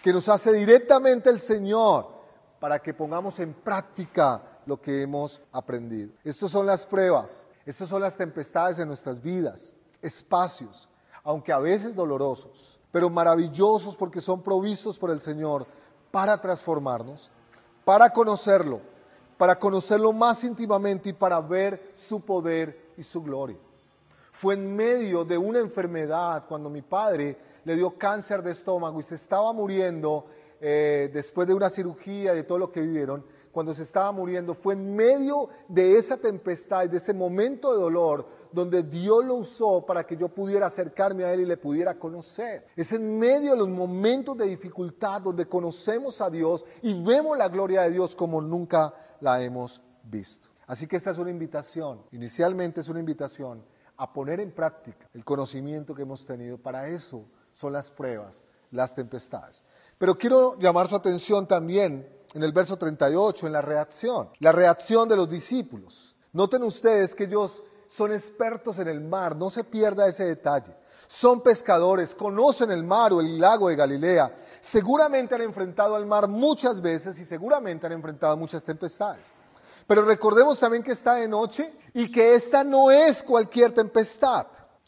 que 0.03 0.13
nos 0.13 0.29
hace 0.29 0.53
directamente 0.53 1.31
el 1.31 1.39
Señor 1.39 2.19
para 2.59 2.79
que 2.79 2.93
pongamos 2.93 3.39
en 3.39 3.55
práctica 3.55 4.61
lo 4.67 4.79
que 4.79 5.01
hemos 5.01 5.41
aprendido. 5.51 6.11
Estas 6.23 6.51
son 6.51 6.67
las 6.67 6.85
pruebas, 6.85 7.47
estas 7.65 7.89
son 7.89 8.01
las 8.01 8.15
tempestades 8.15 8.77
en 8.77 8.87
nuestras 8.87 9.19
vidas, 9.19 9.75
espacios, 9.99 10.87
aunque 11.23 11.51
a 11.51 11.57
veces 11.59 11.95
dolorosos 11.95 12.78
pero 12.91 13.09
maravillosos 13.09 13.95
porque 13.95 14.21
son 14.21 14.41
provistos 14.41 14.97
por 14.97 15.11
el 15.11 15.19
Señor 15.19 15.65
para 16.11 16.39
transformarnos, 16.39 17.31
para 17.85 18.11
conocerlo, 18.11 18.81
para 19.37 19.57
conocerlo 19.57 20.11
más 20.11 20.43
íntimamente 20.43 21.09
y 21.09 21.13
para 21.13 21.39
ver 21.41 21.91
su 21.93 22.21
poder 22.21 22.91
y 22.97 23.03
su 23.03 23.21
gloria. 23.21 23.57
Fue 24.31 24.53
en 24.53 24.75
medio 24.75 25.25
de 25.25 25.37
una 25.37 25.59
enfermedad 25.59 26.45
cuando 26.47 26.69
mi 26.69 26.81
padre 26.81 27.37
le 27.65 27.75
dio 27.75 27.97
cáncer 27.97 28.41
de 28.41 28.51
estómago 28.51 28.99
y 28.99 29.03
se 29.03 29.15
estaba 29.15 29.51
muriendo 29.53 30.25
eh, 30.61 31.09
después 31.13 31.47
de 31.47 31.53
una 31.53 31.69
cirugía 31.69 32.33
y 32.33 32.37
de 32.37 32.43
todo 32.43 32.57
lo 32.57 32.71
que 32.71 32.81
vivieron 32.81 33.23
cuando 33.51 33.73
se 33.73 33.83
estaba 33.83 34.11
muriendo, 34.11 34.53
fue 34.53 34.73
en 34.73 34.95
medio 34.95 35.49
de 35.67 35.97
esa 35.97 36.17
tempestad, 36.17 36.87
de 36.87 36.97
ese 36.97 37.13
momento 37.13 37.73
de 37.73 37.81
dolor, 37.81 38.25
donde 38.51 38.83
Dios 38.83 39.25
lo 39.25 39.35
usó 39.35 39.85
para 39.85 40.05
que 40.05 40.17
yo 40.17 40.29
pudiera 40.29 40.67
acercarme 40.67 41.23
a 41.23 41.33
Él 41.33 41.41
y 41.41 41.45
le 41.45 41.57
pudiera 41.57 41.97
conocer. 41.97 42.67
Es 42.75 42.93
en 42.93 43.17
medio 43.17 43.51
de 43.51 43.57
los 43.57 43.69
momentos 43.69 44.37
de 44.37 44.45
dificultad 44.45 45.21
donde 45.21 45.47
conocemos 45.47 46.21
a 46.21 46.29
Dios 46.29 46.65
y 46.81 46.93
vemos 47.03 47.37
la 47.37 47.49
gloria 47.49 47.81
de 47.83 47.91
Dios 47.91 48.15
como 48.15 48.41
nunca 48.41 48.93
la 49.21 49.41
hemos 49.41 49.81
visto. 50.03 50.49
Así 50.67 50.87
que 50.87 50.95
esta 50.95 51.11
es 51.11 51.17
una 51.17 51.31
invitación, 51.31 52.03
inicialmente 52.11 52.81
es 52.81 52.89
una 52.89 52.99
invitación 52.99 53.63
a 53.97 54.13
poner 54.13 54.39
en 54.39 54.51
práctica 54.51 55.09
el 55.13 55.25
conocimiento 55.25 55.93
que 55.93 56.03
hemos 56.03 56.25
tenido. 56.25 56.57
Para 56.57 56.87
eso 56.87 57.25
son 57.53 57.73
las 57.73 57.91
pruebas, 57.91 58.45
las 58.71 58.93
tempestades. 58.93 59.63
Pero 59.97 60.17
quiero 60.17 60.57
llamar 60.59 60.87
su 60.87 60.95
atención 60.95 61.47
también 61.47 62.07
en 62.33 62.43
el 62.43 62.53
verso 62.53 62.77
38, 62.77 63.47
en 63.47 63.53
la 63.53 63.61
reacción, 63.61 64.29
la 64.39 64.51
reacción 64.51 65.09
de 65.09 65.15
los 65.15 65.29
discípulos. 65.29 66.15
Noten 66.31 66.63
ustedes 66.63 67.15
que 67.15 67.23
ellos 67.23 67.63
son 67.89 68.11
expertos 68.11 68.77
en 68.77 68.87
el 68.87 69.01
mar, 69.01 69.35
no 69.35 69.49
se 69.49 69.63
pierda 69.63 70.07
ese 70.07 70.23
detalle. 70.23 70.75
Son 71.07 71.41
pescadores, 71.41 72.13
conocen 72.13 72.69
el 72.69 72.83
mar 72.83 73.11
o 73.11 73.19
el 73.19 73.39
lago 73.39 73.67
de 73.67 73.75
Galilea, 73.75 74.31
seguramente 74.59 75.33
han 75.33 75.41
enfrentado 75.41 75.95
al 75.95 76.05
mar 76.05 76.27
muchas 76.27 76.81
veces 76.81 77.17
y 77.17 77.25
seguramente 77.25 77.87
han 77.87 77.93
enfrentado 77.93 78.37
muchas 78.37 78.63
tempestades. 78.63 79.33
Pero 79.87 80.03
recordemos 80.03 80.59
también 80.59 80.83
que 80.83 80.91
está 80.91 81.15
de 81.15 81.27
noche 81.27 81.73
y 81.95 82.11
que 82.11 82.35
esta 82.35 82.63
no 82.63 82.91
es 82.91 83.23
cualquier 83.23 83.73
tempestad. 83.73 84.45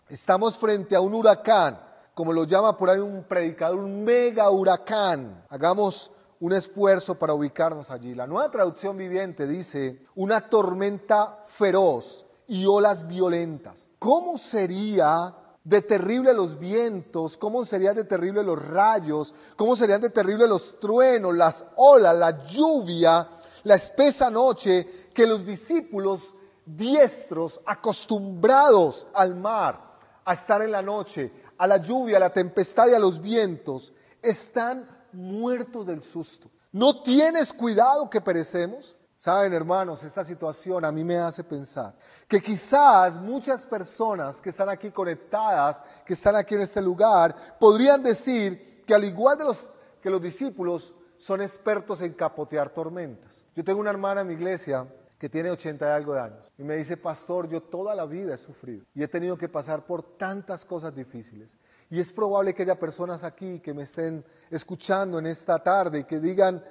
Estamos 0.08 0.55
frente 0.55 0.96
a 0.96 1.01
un 1.01 1.15
huracán, 1.15 1.81
como 2.13 2.31
lo 2.31 2.43
llama 2.43 2.77
por 2.77 2.91
ahí 2.91 3.00
un 3.00 3.24
predicador, 3.24 3.79
un 3.79 4.03
mega 4.03 4.48
huracán. 4.51 5.43
Hagamos 5.50 6.12
un 6.39 6.53
esfuerzo 6.53 7.17
para 7.17 7.34
ubicarnos 7.34 7.89
allí. 7.89 8.13
La 8.13 8.27
nueva 8.27 8.51
traducción 8.51 8.96
viviente 8.96 9.48
dice 9.48 10.05
una 10.13 10.48
tormenta 10.48 11.39
feroz 11.48 12.27
y 12.51 12.65
olas 12.65 13.08
violentas. 13.08 13.88
¿Cómo 13.98 14.38
sería 14.38 15.34
de 15.63 15.81
terrible 15.81 16.34
los 16.34 16.60
vientos? 16.60 17.38
¿Cómo 17.38 17.63
serían 17.63 17.96
de 17.96 18.03
terrible 18.03 18.43
los 18.43 18.62
rayos? 18.62 19.34
¿Cómo 19.55 19.74
serían 19.74 20.01
de 20.01 20.10
terrible 20.10 20.46
los 20.50 20.77
truenos, 20.77 21.34
las 21.34 21.65
olas, 21.77 22.13
la 22.13 22.46
lluvia, 22.46 23.25
la 23.63 23.75
espesa 23.75 24.29
noche 24.29 25.10
que 25.13 25.25
los 25.25 25.46
discípulos 25.46 26.34
diestros, 26.65 27.62
acostumbrados 27.65 29.08
al 29.13 29.38
mar, 29.38 29.98
a 30.25 30.34
estar 30.34 30.62
en 30.62 30.72
la 30.72 30.81
noche, 30.81 31.31
a 31.58 31.65
la 31.65 31.77
lluvia, 31.77 32.17
a 32.17 32.20
la 32.20 32.34
tempestad 32.34 32.89
y 32.89 32.96
a 32.96 33.00
los 33.00 33.22
vientos, 33.22 33.93
están 34.22 34.89
muertos 35.13 35.88
del 35.88 36.03
susto. 36.03 36.50
¿No 36.74 37.01
tienes 37.01 37.53
cuidado 37.53 38.10
que 38.10 38.20
perecemos? 38.20 38.98
Saben, 39.21 39.53
hermanos, 39.53 40.01
esta 40.01 40.23
situación 40.23 40.83
a 40.83 40.91
mí 40.91 41.03
me 41.03 41.15
hace 41.15 41.43
pensar 41.43 41.93
que 42.27 42.41
quizás 42.41 43.19
muchas 43.19 43.67
personas 43.67 44.41
que 44.41 44.49
están 44.49 44.67
aquí 44.67 44.89
conectadas, 44.89 45.83
que 46.03 46.13
están 46.13 46.35
aquí 46.35 46.55
en 46.55 46.61
este 46.61 46.81
lugar, 46.81 47.35
podrían 47.59 48.01
decir 48.01 48.83
que 48.83 48.95
al 48.95 49.03
igual 49.03 49.37
que 50.01 50.09
los 50.09 50.19
discípulos 50.23 50.95
son 51.19 51.39
expertos 51.43 52.01
en 52.01 52.13
capotear 52.13 52.71
tormentas. 52.71 53.45
Yo 53.55 53.63
tengo 53.63 53.79
una 53.79 53.91
hermana 53.91 54.21
en 54.21 54.27
mi 54.27 54.33
iglesia 54.33 54.91
que 55.19 55.29
tiene 55.29 55.51
80 55.51 55.85
y 55.85 55.91
algo 55.91 56.15
de 56.15 56.21
años. 56.21 56.51
Y 56.57 56.63
me 56.63 56.75
dice, 56.75 56.97
pastor, 56.97 57.47
yo 57.47 57.61
toda 57.61 57.93
la 57.93 58.07
vida 58.07 58.33
he 58.33 58.37
sufrido 58.39 58.85
y 58.95 59.03
he 59.03 59.07
tenido 59.07 59.37
que 59.37 59.47
pasar 59.47 59.85
por 59.85 60.01
tantas 60.17 60.65
cosas 60.65 60.95
difíciles. 60.95 61.59
Y 61.91 61.99
es 61.99 62.11
probable 62.11 62.55
que 62.55 62.63
haya 62.63 62.79
personas 62.79 63.23
aquí 63.23 63.59
que 63.59 63.75
me 63.75 63.83
estén 63.83 64.25
escuchando 64.49 65.19
en 65.19 65.27
esta 65.27 65.59
tarde 65.61 65.99
y 65.99 66.03
que 66.05 66.17
digan, 66.17 66.65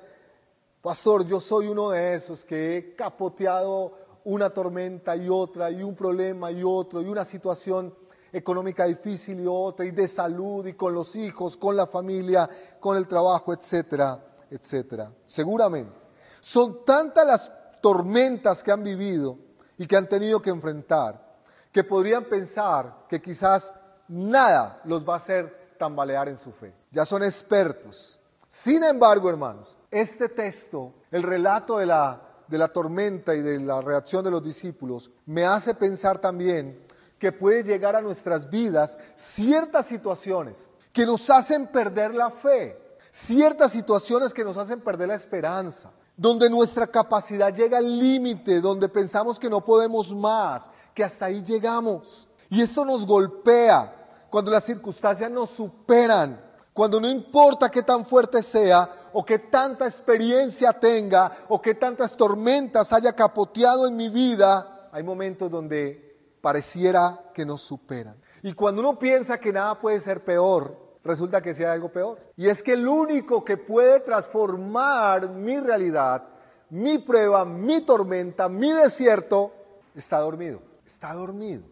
pastor, 0.83 1.27
yo 1.27 1.41
soy 1.41 1.69
uno 1.69 1.91
de 1.91 2.15
esos 2.15 2.45
que 2.45 2.77
he 2.77 2.95
capoteado 2.95 3.93
una 4.25 4.51
tormenta 4.51 5.17
y 5.17 5.29
otra, 5.29 5.71
y 5.71 5.83
un 5.83 5.95
problema 5.95 6.51
y 6.51 6.63
otro, 6.63 7.01
y 7.01 7.07
una 7.07 7.25
situación 7.25 7.95
económica 8.33 8.85
difícil 8.85 9.41
y 9.41 9.47
otra, 9.47 9.85
y 9.87 9.91
de 9.91 10.07
salud, 10.07 10.67
y 10.67 10.75
con 10.75 10.95
los 10.95 11.17
hijos, 11.17 11.57
con 11.57 11.77
la 11.77 11.87
familia, 11.87 12.49
con 12.79 12.97
el 12.97 13.07
trabajo, 13.07 13.53
etcétera, 13.53 14.23
etcétera. 14.51 15.13
Seguramente. 15.27 15.99
Son 16.41 16.85
tantas 16.85 17.27
las 17.27 17.53
tormentas 17.81 18.63
que 18.63 18.73
han 18.73 18.83
vivido 18.83 19.39
y 19.77 19.87
que 19.87 19.97
han 19.97 20.09
tenido 20.09 20.41
que 20.41 20.51
enfrentar, 20.51 21.41
que 21.73 21.85
podrían 21.85 22.25
pensar 22.25 23.07
que 23.09 23.21
quizás 23.21 23.75
nada 24.09 24.81
los 24.85 25.09
va 25.09 25.15
a 25.15 25.17
hacer 25.17 25.75
tambalear 25.79 26.29
en 26.29 26.37
su 26.37 26.53
fe. 26.53 26.75
Ya 26.91 27.07
son 27.07 27.23
expertos. 27.23 28.20
Sin 28.53 28.83
embargo, 28.83 29.31
hermanos, 29.31 29.79
este 29.93 30.29
texto, 30.29 30.93
el 31.13 31.23
relato 31.23 31.79
de 31.79 31.87
la, 31.87 32.21
de 32.49 32.59
la 32.59 32.67
tormenta 32.67 33.33
y 33.33 33.43
de 33.43 33.61
la 33.61 33.81
reacción 33.81 34.25
de 34.25 34.31
los 34.33 34.43
discípulos, 34.43 35.09
me 35.25 35.45
hace 35.45 35.73
pensar 35.73 36.19
también 36.19 36.85
que 37.17 37.31
puede 37.31 37.63
llegar 37.63 37.95
a 37.95 38.01
nuestras 38.01 38.51
vidas 38.51 38.99
ciertas 39.15 39.87
situaciones 39.87 40.73
que 40.93 41.07
nos 41.07 41.31
hacen 41.31 41.69
perder 41.69 42.13
la 42.13 42.29
fe, 42.29 42.77
ciertas 43.13 43.71
situaciones 43.71 44.35
que 44.35 44.43
nos 44.43 44.57
hacen 44.57 44.81
perder 44.81 45.07
la 45.07 45.15
esperanza, 45.15 45.93
donde 46.17 46.51
nuestra 46.51 46.89
capacidad 46.89 47.55
llega 47.55 47.79
al 47.79 48.01
límite, 48.01 48.61
donde 48.61 48.89
pensamos 48.89 49.39
que 49.39 49.49
no 49.49 49.65
podemos 49.65 50.13
más, 50.13 50.69
que 50.93 51.05
hasta 51.05 51.27
ahí 51.27 51.41
llegamos. 51.45 52.29
Y 52.49 52.63
esto 52.63 52.85
nos 52.85 53.07
golpea 53.07 54.27
cuando 54.29 54.51
las 54.51 54.65
circunstancias 54.65 55.31
nos 55.31 55.51
superan, 55.51 56.50
cuando 56.73 57.01
no 57.01 57.09
importa 57.09 57.71
qué 57.71 57.83
tan 57.83 58.07
fuerte 58.07 58.43
sea 58.43 59.11
o 59.13 59.25
qué 59.25 59.39
tanta 59.39 59.87
experiencia 59.87 60.73
tenga 60.73 61.45
o 61.49 61.61
qué 61.61 61.75
tantas 61.75 62.17
tormentas 62.17 62.93
haya 62.93 63.13
capoteado 63.13 63.87
en 63.87 63.97
mi 63.97 64.09
vida, 64.09 64.89
hay 64.93 65.03
momentos 65.03 65.51
donde 65.51 66.37
pareciera 66.41 67.31
que 67.35 67.45
nos 67.45 67.61
superan. 67.63 68.17
Y 68.43 68.53
cuando 68.53 68.81
uno 68.81 68.99
piensa 68.99 69.39
que 69.39 69.53
nada 69.53 69.79
puede 69.79 70.01
ser 70.01 70.25
peor, 70.25 70.77
resulta 71.05 71.43
que 71.43 71.55
sea 71.55 71.73
algo 71.73 71.91
peor. 71.91 72.19
Y 72.37 72.49
es 72.49 72.63
que 72.63 72.73
el 72.73 72.87
único 72.87 73.45
que 73.45 73.57
puede 73.57 74.01
transformar 74.01 75.29
mi 75.29 75.59
realidad, 75.59 76.25
mi 76.71 76.99
prueba, 76.99 77.45
mi 77.45 77.81
tormenta, 77.83 78.49
mi 78.49 78.73
desierto, 78.73 79.53
está 79.95 80.21
dormido. 80.21 80.63
Está 80.87 81.13
dormido. 81.15 81.63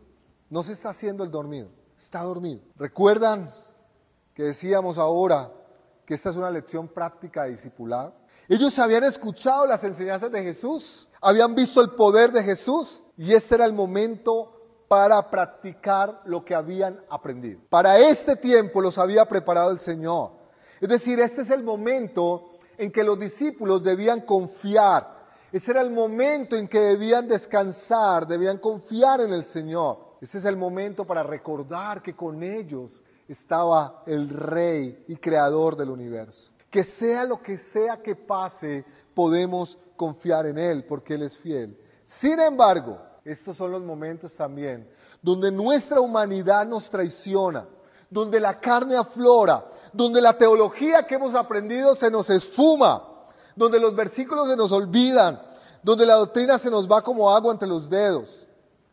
No 0.50 0.62
se 0.62 0.73
está 0.73 0.90
haciendo 0.90 1.25
el 1.25 1.31
dormido. 1.31 1.71
Está 1.97 2.23
dormido. 2.23 2.61
¿Recuerdan 2.76 3.49
que 4.38 4.45
decíamos 4.45 4.99
ahora 4.99 5.52
que 6.07 6.14
esta 6.14 6.30
es 6.30 6.37
una 6.37 6.49
lección 6.49 6.87
práctica 6.87 7.42
de 7.42 7.50
discipulado? 7.50 8.14
Ellos 8.49 8.78
habían 8.78 9.02
escuchado 9.02 9.66
las 9.66 9.83
enseñanzas 9.83 10.30
de 10.30 10.45
Jesús, 10.45 11.11
habían 11.21 11.57
visto 11.57 11.80
el 11.80 11.90
poder 11.90 12.30
de 12.30 12.45
Jesús 12.45 13.04
y 13.16 13.33
este 13.33 13.57
era 13.57 13.64
el 13.64 13.73
momento 13.73 14.52
para 14.87 15.28
practicar 15.28 16.23
lo 16.25 16.45
que 16.45 16.54
habían 16.54 17.04
aprendido. 17.11 17.62
Para 17.68 17.99
este 17.99 18.37
tiempo 18.37 18.80
los 18.80 18.97
había 18.97 19.26
preparado 19.26 19.73
el 19.73 19.80
Señor. 19.80 20.30
Es 20.80 20.88
decir, 20.88 21.18
este 21.18 21.42
es 21.42 21.50
el 21.50 21.64
momento 21.64 22.52
en 22.76 22.92
que 22.92 23.02
los 23.02 23.18
discípulos 23.18 23.83
debían 23.83 24.21
confiar 24.21 25.18
Ese 25.50 25.73
era 25.73 25.80
el 25.80 25.90
momento 25.90 26.54
en 26.54 26.68
que 26.68 26.78
debían 26.78 27.26
descansar, 27.26 28.25
debían 28.25 28.59
confiar 28.59 29.21
en 29.21 29.33
el 29.33 29.42
Señor. 29.42 29.99
Este 30.21 30.38
es 30.38 30.45
el 30.45 30.57
momento 30.57 31.04
para 31.04 31.25
recordar 31.25 32.02
que 32.02 32.14
con 32.14 32.45
ellos 32.45 33.02
estaba 33.28 34.02
el 34.06 34.28
Rey 34.28 35.04
y 35.08 35.16
Creador 35.16 35.76
del 35.76 35.90
universo. 35.90 36.52
Que 36.70 36.82
sea 36.82 37.25
lo 37.25 37.40
que 37.42 37.56
sea 37.56 38.02
que 38.02 38.16
pase, 38.16 38.85
podemos 39.14 39.78
confiar 39.97 40.47
en 40.47 40.58
Él 40.58 40.85
porque 40.85 41.14
Él 41.14 41.23
es 41.23 41.37
fiel. 41.37 41.78
Sin 42.02 42.40
embargo, 42.40 43.00
estos 43.25 43.56
son 43.56 43.73
los 43.73 43.82
momentos 43.82 44.35
también 44.35 44.88
donde 45.23 45.50
nuestra 45.50 46.00
humanidad 46.00 46.66
nos 46.66 46.88
traiciona, 46.88 47.66
donde 48.11 48.40
la 48.40 48.58
carne 48.61 48.97
aflora, 48.97 49.66
donde 49.92 50.20
la 50.20 50.37
teología 50.37 51.06
que 51.06 51.16
hemos 51.16 51.35
aprendido 51.35 51.94
se 51.94 52.11
nos 52.11 52.30
esfuma, 52.30 53.04
donde 53.56 53.80
los 53.80 53.94
versículos 53.94 54.49
se 54.49 54.56
nos 54.56 54.73
olvidan, 54.73 55.40
donde 55.82 56.06
la 56.06 56.14
doctrina 56.14 56.58
se 56.58 56.70
nos 56.70 56.90
va 56.90 57.02
como 57.02 57.30
agua 57.30 57.52
entre 57.52 57.68
los 57.68 57.90
dedos. 57.90 58.47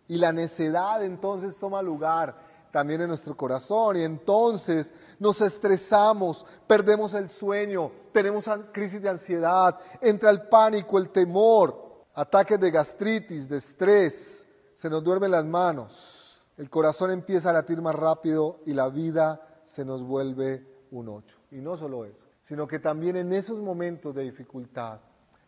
Y 0.07 0.17
la 0.17 0.31
necedad 0.31 1.03
entonces 1.03 1.57
toma 1.59 1.81
lugar 1.81 2.35
también 2.75 3.00
en 3.00 3.08
nuestro 3.08 3.38
corazón 3.38 3.96
y 3.96 4.03
entonces 4.03 4.94
nos 5.17 5.39
estresamos, 5.39 6.46
perdemos 6.67 7.13
el 7.13 7.29
sueño, 7.29 7.89
tenemos 8.12 8.50
crisis 8.74 9.01
de 9.01 9.08
ansiedad, 9.08 9.79
entra 10.01 10.29
el 10.29 10.50
pánico, 10.50 10.98
el 10.98 11.08
temor, 11.08 12.03
ataques 12.13 12.60
de 12.60 12.72
gastritis, 12.72 13.48
de 13.48 13.55
estrés, 13.55 14.50
se 14.74 14.89
nos 14.89 15.01
duermen 15.05 15.32
las 15.32 15.46
manos, 15.46 16.50
el 16.58 16.70
corazón 16.70 17.12
empieza 17.12 17.51
a 17.51 17.53
latir 17.53 17.82
más 17.82 17.96
rápido 17.96 18.60
y 18.65 18.74
la 18.74 18.89
vida 18.89 19.62
se 19.63 19.86
nos 19.86 20.03
vuelve 20.03 20.67
un 20.91 21.08
ocho. 21.08 21.38
Y 21.51 21.62
no 21.62 21.77
solo 21.77 22.03
eso, 22.03 22.25
sino 22.41 22.67
que 22.67 22.79
también 22.79 23.15
en 23.15 23.32
esos 23.32 23.60
momentos 23.60 24.13
de 24.13 24.24
dificultad 24.24 25.00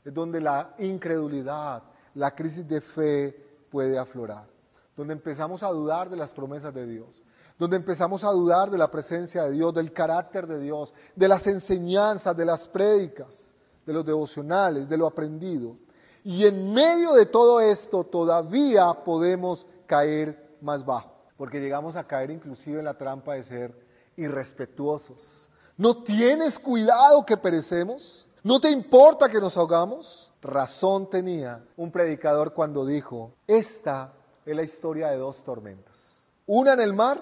es 0.06 0.14
donde 0.14 0.40
la 0.40 0.76
incredulidad, 0.80 1.84
la 2.14 2.34
crisis 2.34 2.66
de 2.66 2.80
fe 2.80 3.68
puede 3.70 4.00
aflorar 4.00 4.57
donde 4.98 5.14
empezamos 5.14 5.62
a 5.62 5.70
dudar 5.70 6.10
de 6.10 6.18
las 6.18 6.34
promesas 6.34 6.74
de 6.74 6.88
Dios, 6.88 7.22
donde 7.60 7.78
empezamos 7.78 8.24
a 8.24 8.32
dudar 8.32 8.72
de 8.72 8.80
la 8.80 8.90
presencia 8.90 9.44
de 9.44 9.52
Dios, 9.52 9.74
del 9.74 9.94
carácter 9.94 10.48
de 10.48 10.60
Dios, 10.60 10.94
de 11.16 11.28
las 11.28 11.46
enseñanzas, 11.48 12.36
de 12.36 12.46
las 12.46 12.68
prédicas, 12.68 13.54
de 13.86 13.94
los 13.94 14.04
devocionales, 14.04 14.90
de 14.90 14.98
lo 14.98 15.06
aprendido. 15.06 15.78
Y 16.24 16.46
en 16.46 16.74
medio 16.74 17.14
de 17.14 17.28
todo 17.28 17.62
esto 17.62 18.04
todavía 18.04 18.92
podemos 19.06 19.68
caer 19.86 20.58
más 20.62 20.84
bajo, 20.84 21.16
porque 21.38 21.62
llegamos 21.62 21.96
a 21.96 22.06
caer 22.06 22.32
inclusive 22.32 22.80
en 22.80 22.86
la 22.86 22.98
trampa 22.98 23.36
de 23.36 23.44
ser 23.44 23.88
irrespetuosos. 24.18 25.52
¿No 25.78 26.04
tienes 26.04 26.58
cuidado 26.58 27.24
que 27.24 27.38
perecemos? 27.38 28.28
¿No 28.44 28.60
te 28.60 28.72
importa 28.72 29.30
que 29.30 29.40
nos 29.40 29.58
ahogamos? 29.58 30.34
Razón 30.42 31.08
tenía 31.08 31.64
un 31.78 31.92
predicador 31.92 32.54
cuando 32.54 32.86
dijo, 32.86 33.34
esta 33.46 34.17
es 34.48 34.56
la 34.56 34.64
historia 34.64 35.10
de 35.10 35.18
dos 35.18 35.44
tormentas. 35.44 36.30
Una 36.46 36.72
en 36.72 36.80
el 36.80 36.94
mar 36.94 37.22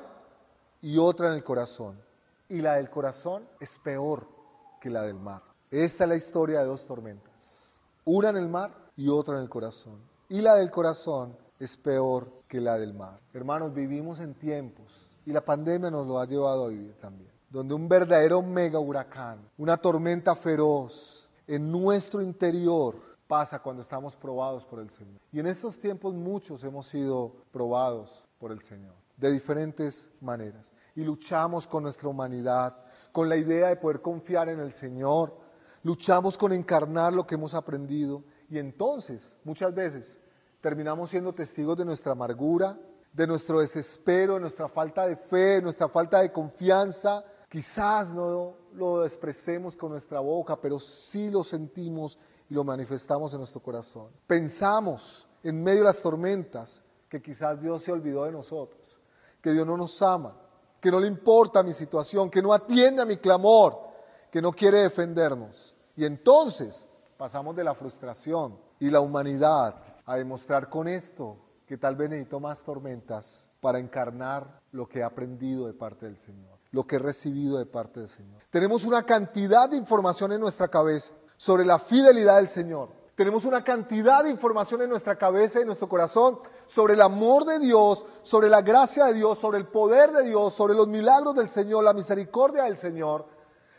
y 0.79 0.99
otra 0.99 1.29
en 1.29 1.33
el 1.33 1.43
corazón. 1.43 1.99
Y 2.47 2.61
la 2.61 2.75
del 2.75 2.91
corazón 2.91 3.49
es 3.59 3.79
peor 3.79 4.27
que 4.79 4.91
la 4.91 5.01
del 5.01 5.15
mar. 5.15 5.41
Esta 5.71 6.03
es 6.03 6.09
la 6.09 6.15
historia 6.15 6.59
de 6.59 6.65
dos 6.65 6.85
tormentas. 6.85 7.79
Una 8.03 8.29
en 8.29 8.37
el 8.37 8.47
mar 8.47 8.71
y 8.95 9.09
otra 9.09 9.37
en 9.37 9.41
el 9.41 9.49
corazón. 9.49 9.99
Y 10.29 10.41
la 10.41 10.53
del 10.53 10.69
corazón 10.69 11.35
es 11.59 11.75
peor 11.77 12.29
que 12.47 12.61
la 12.61 12.77
del 12.77 12.93
mar. 12.93 13.19
Hermanos, 13.33 13.73
vivimos 13.73 14.19
en 14.19 14.35
tiempos, 14.35 15.09
y 15.25 15.31
la 15.31 15.41
pandemia 15.41 15.89
nos 15.89 16.05
lo 16.05 16.19
ha 16.19 16.27
llevado 16.27 16.65
a 16.65 16.69
vivir 16.69 16.95
también, 16.99 17.31
donde 17.49 17.73
un 17.73 17.89
verdadero 17.89 18.43
mega 18.43 18.77
huracán, 18.77 19.39
una 19.57 19.77
tormenta 19.77 20.35
feroz 20.35 21.31
en 21.47 21.71
nuestro 21.71 22.21
interior 22.21 23.14
pasa 23.27 23.61
cuando 23.61 23.81
estamos 23.81 24.15
probados 24.15 24.65
por 24.65 24.79
el 24.79 24.89
Señor. 24.89 25.19
Y 25.31 25.39
en 25.39 25.47
estos 25.47 25.79
tiempos 25.79 26.13
muchos 26.13 26.63
hemos 26.63 26.87
sido 26.87 27.35
probados 27.51 28.25
por 28.39 28.51
el 28.51 28.61
Señor, 28.61 28.93
de 29.17 29.31
diferentes 29.31 30.11
maneras. 30.21 30.71
Y 30.95 31.03
luchamos 31.03 31.67
con 31.67 31.83
nuestra 31.83 32.09
humanidad, 32.09 32.77
con 33.11 33.29
la 33.29 33.37
idea 33.37 33.67
de 33.69 33.77
poder 33.77 34.01
confiar 34.01 34.49
en 34.49 34.59
el 34.59 34.71
Señor. 34.71 35.37
Luchamos 35.83 36.37
con 36.37 36.53
encarnar 36.53 37.13
lo 37.13 37.25
que 37.25 37.35
hemos 37.35 37.53
aprendido. 37.53 38.23
Y 38.49 38.59
entonces, 38.59 39.37
muchas 39.43 39.73
veces, 39.73 40.19
terminamos 40.61 41.09
siendo 41.09 41.33
testigos 41.33 41.77
de 41.77 41.85
nuestra 41.85 42.11
amargura, 42.11 42.77
de 43.11 43.27
nuestro 43.27 43.59
desespero, 43.59 44.35
de 44.35 44.41
nuestra 44.41 44.67
falta 44.67 45.07
de 45.07 45.15
fe, 45.15 45.55
de 45.55 45.61
nuestra 45.61 45.87
falta 45.87 46.21
de 46.21 46.31
confianza. 46.31 47.23
Quizás 47.49 48.13
no 48.13 48.57
lo 48.73 49.05
expresemos 49.05 49.75
con 49.75 49.91
nuestra 49.91 50.19
boca, 50.19 50.59
pero 50.59 50.79
sí 50.79 51.29
lo 51.29 51.43
sentimos 51.43 52.19
y 52.49 52.53
lo 52.53 52.63
manifestamos 52.63 53.33
en 53.33 53.39
nuestro 53.39 53.61
corazón. 53.61 54.11
Pensamos 54.27 55.27
en 55.43 55.63
medio 55.63 55.79
de 55.79 55.85
las 55.85 56.01
tormentas 56.01 56.83
que 57.09 57.21
quizás 57.21 57.59
Dios 57.59 57.81
se 57.81 57.91
olvidó 57.91 58.25
de 58.25 58.31
nosotros, 58.31 58.99
que 59.41 59.51
Dios 59.51 59.65
no 59.65 59.77
nos 59.77 60.01
ama, 60.01 60.35
que 60.79 60.91
no 60.91 60.99
le 60.99 61.07
importa 61.07 61.63
mi 61.63 61.73
situación, 61.73 62.29
que 62.29 62.41
no 62.41 62.53
atiende 62.53 63.01
a 63.01 63.05
mi 63.05 63.17
clamor, 63.17 63.79
que 64.31 64.41
no 64.41 64.51
quiere 64.51 64.79
defendernos. 64.79 65.75
Y 65.95 66.05
entonces 66.05 66.89
pasamos 67.17 67.55
de 67.55 67.63
la 67.63 67.73
frustración 67.73 68.59
y 68.79 68.89
la 68.89 68.99
humanidad 68.99 69.75
a 70.05 70.17
demostrar 70.17 70.69
con 70.69 70.87
esto 70.87 71.37
que 71.65 71.77
tal 71.77 71.95
vez 71.95 72.09
necesito 72.09 72.39
más 72.39 72.63
tormentas 72.63 73.49
para 73.59 73.79
encarnar 73.79 74.61
lo 74.71 74.87
que 74.87 74.99
he 74.99 75.03
aprendido 75.03 75.65
de 75.65 75.73
parte 75.73 76.05
del 76.05 76.17
Señor, 76.17 76.59
lo 76.71 76.85
que 76.85 76.97
he 76.97 76.99
recibido 76.99 77.57
de 77.57 77.65
parte 77.65 78.01
del 78.01 78.09
Señor. 78.09 78.43
Tenemos 78.51 78.85
una 78.85 79.03
cantidad 79.03 79.67
de 79.69 79.77
información 79.77 80.31
en 80.33 80.41
nuestra 80.41 80.67
cabeza 80.67 81.13
sobre 81.37 81.65
la 81.65 81.79
fidelidad 81.79 82.37
del 82.37 82.49
Señor. 82.49 82.89
Tenemos 83.15 83.45
una 83.45 83.63
cantidad 83.63 84.25
de 84.25 84.29
información 84.29 84.81
en 84.81 84.89
nuestra 84.89 85.17
cabeza 85.17 85.59
y 85.59 85.61
en 85.61 85.67
nuestro 85.67 85.87
corazón 85.87 86.37
sobre 86.65 86.95
el 86.95 87.01
amor 87.01 87.45
de 87.45 87.59
Dios, 87.59 88.05
sobre 88.21 88.49
la 88.49 88.61
gracia 88.61 89.05
de 89.05 89.13
Dios, 89.13 89.37
sobre 89.37 89.57
el 89.57 89.67
poder 89.67 90.11
de 90.11 90.25
Dios, 90.25 90.53
sobre 90.53 90.73
los 90.73 90.87
milagros 90.89 91.33
del 91.33 91.47
Señor, 91.47 91.85
la 91.85 91.93
misericordia 91.93 92.63
del 92.63 92.75
Señor, 92.75 93.25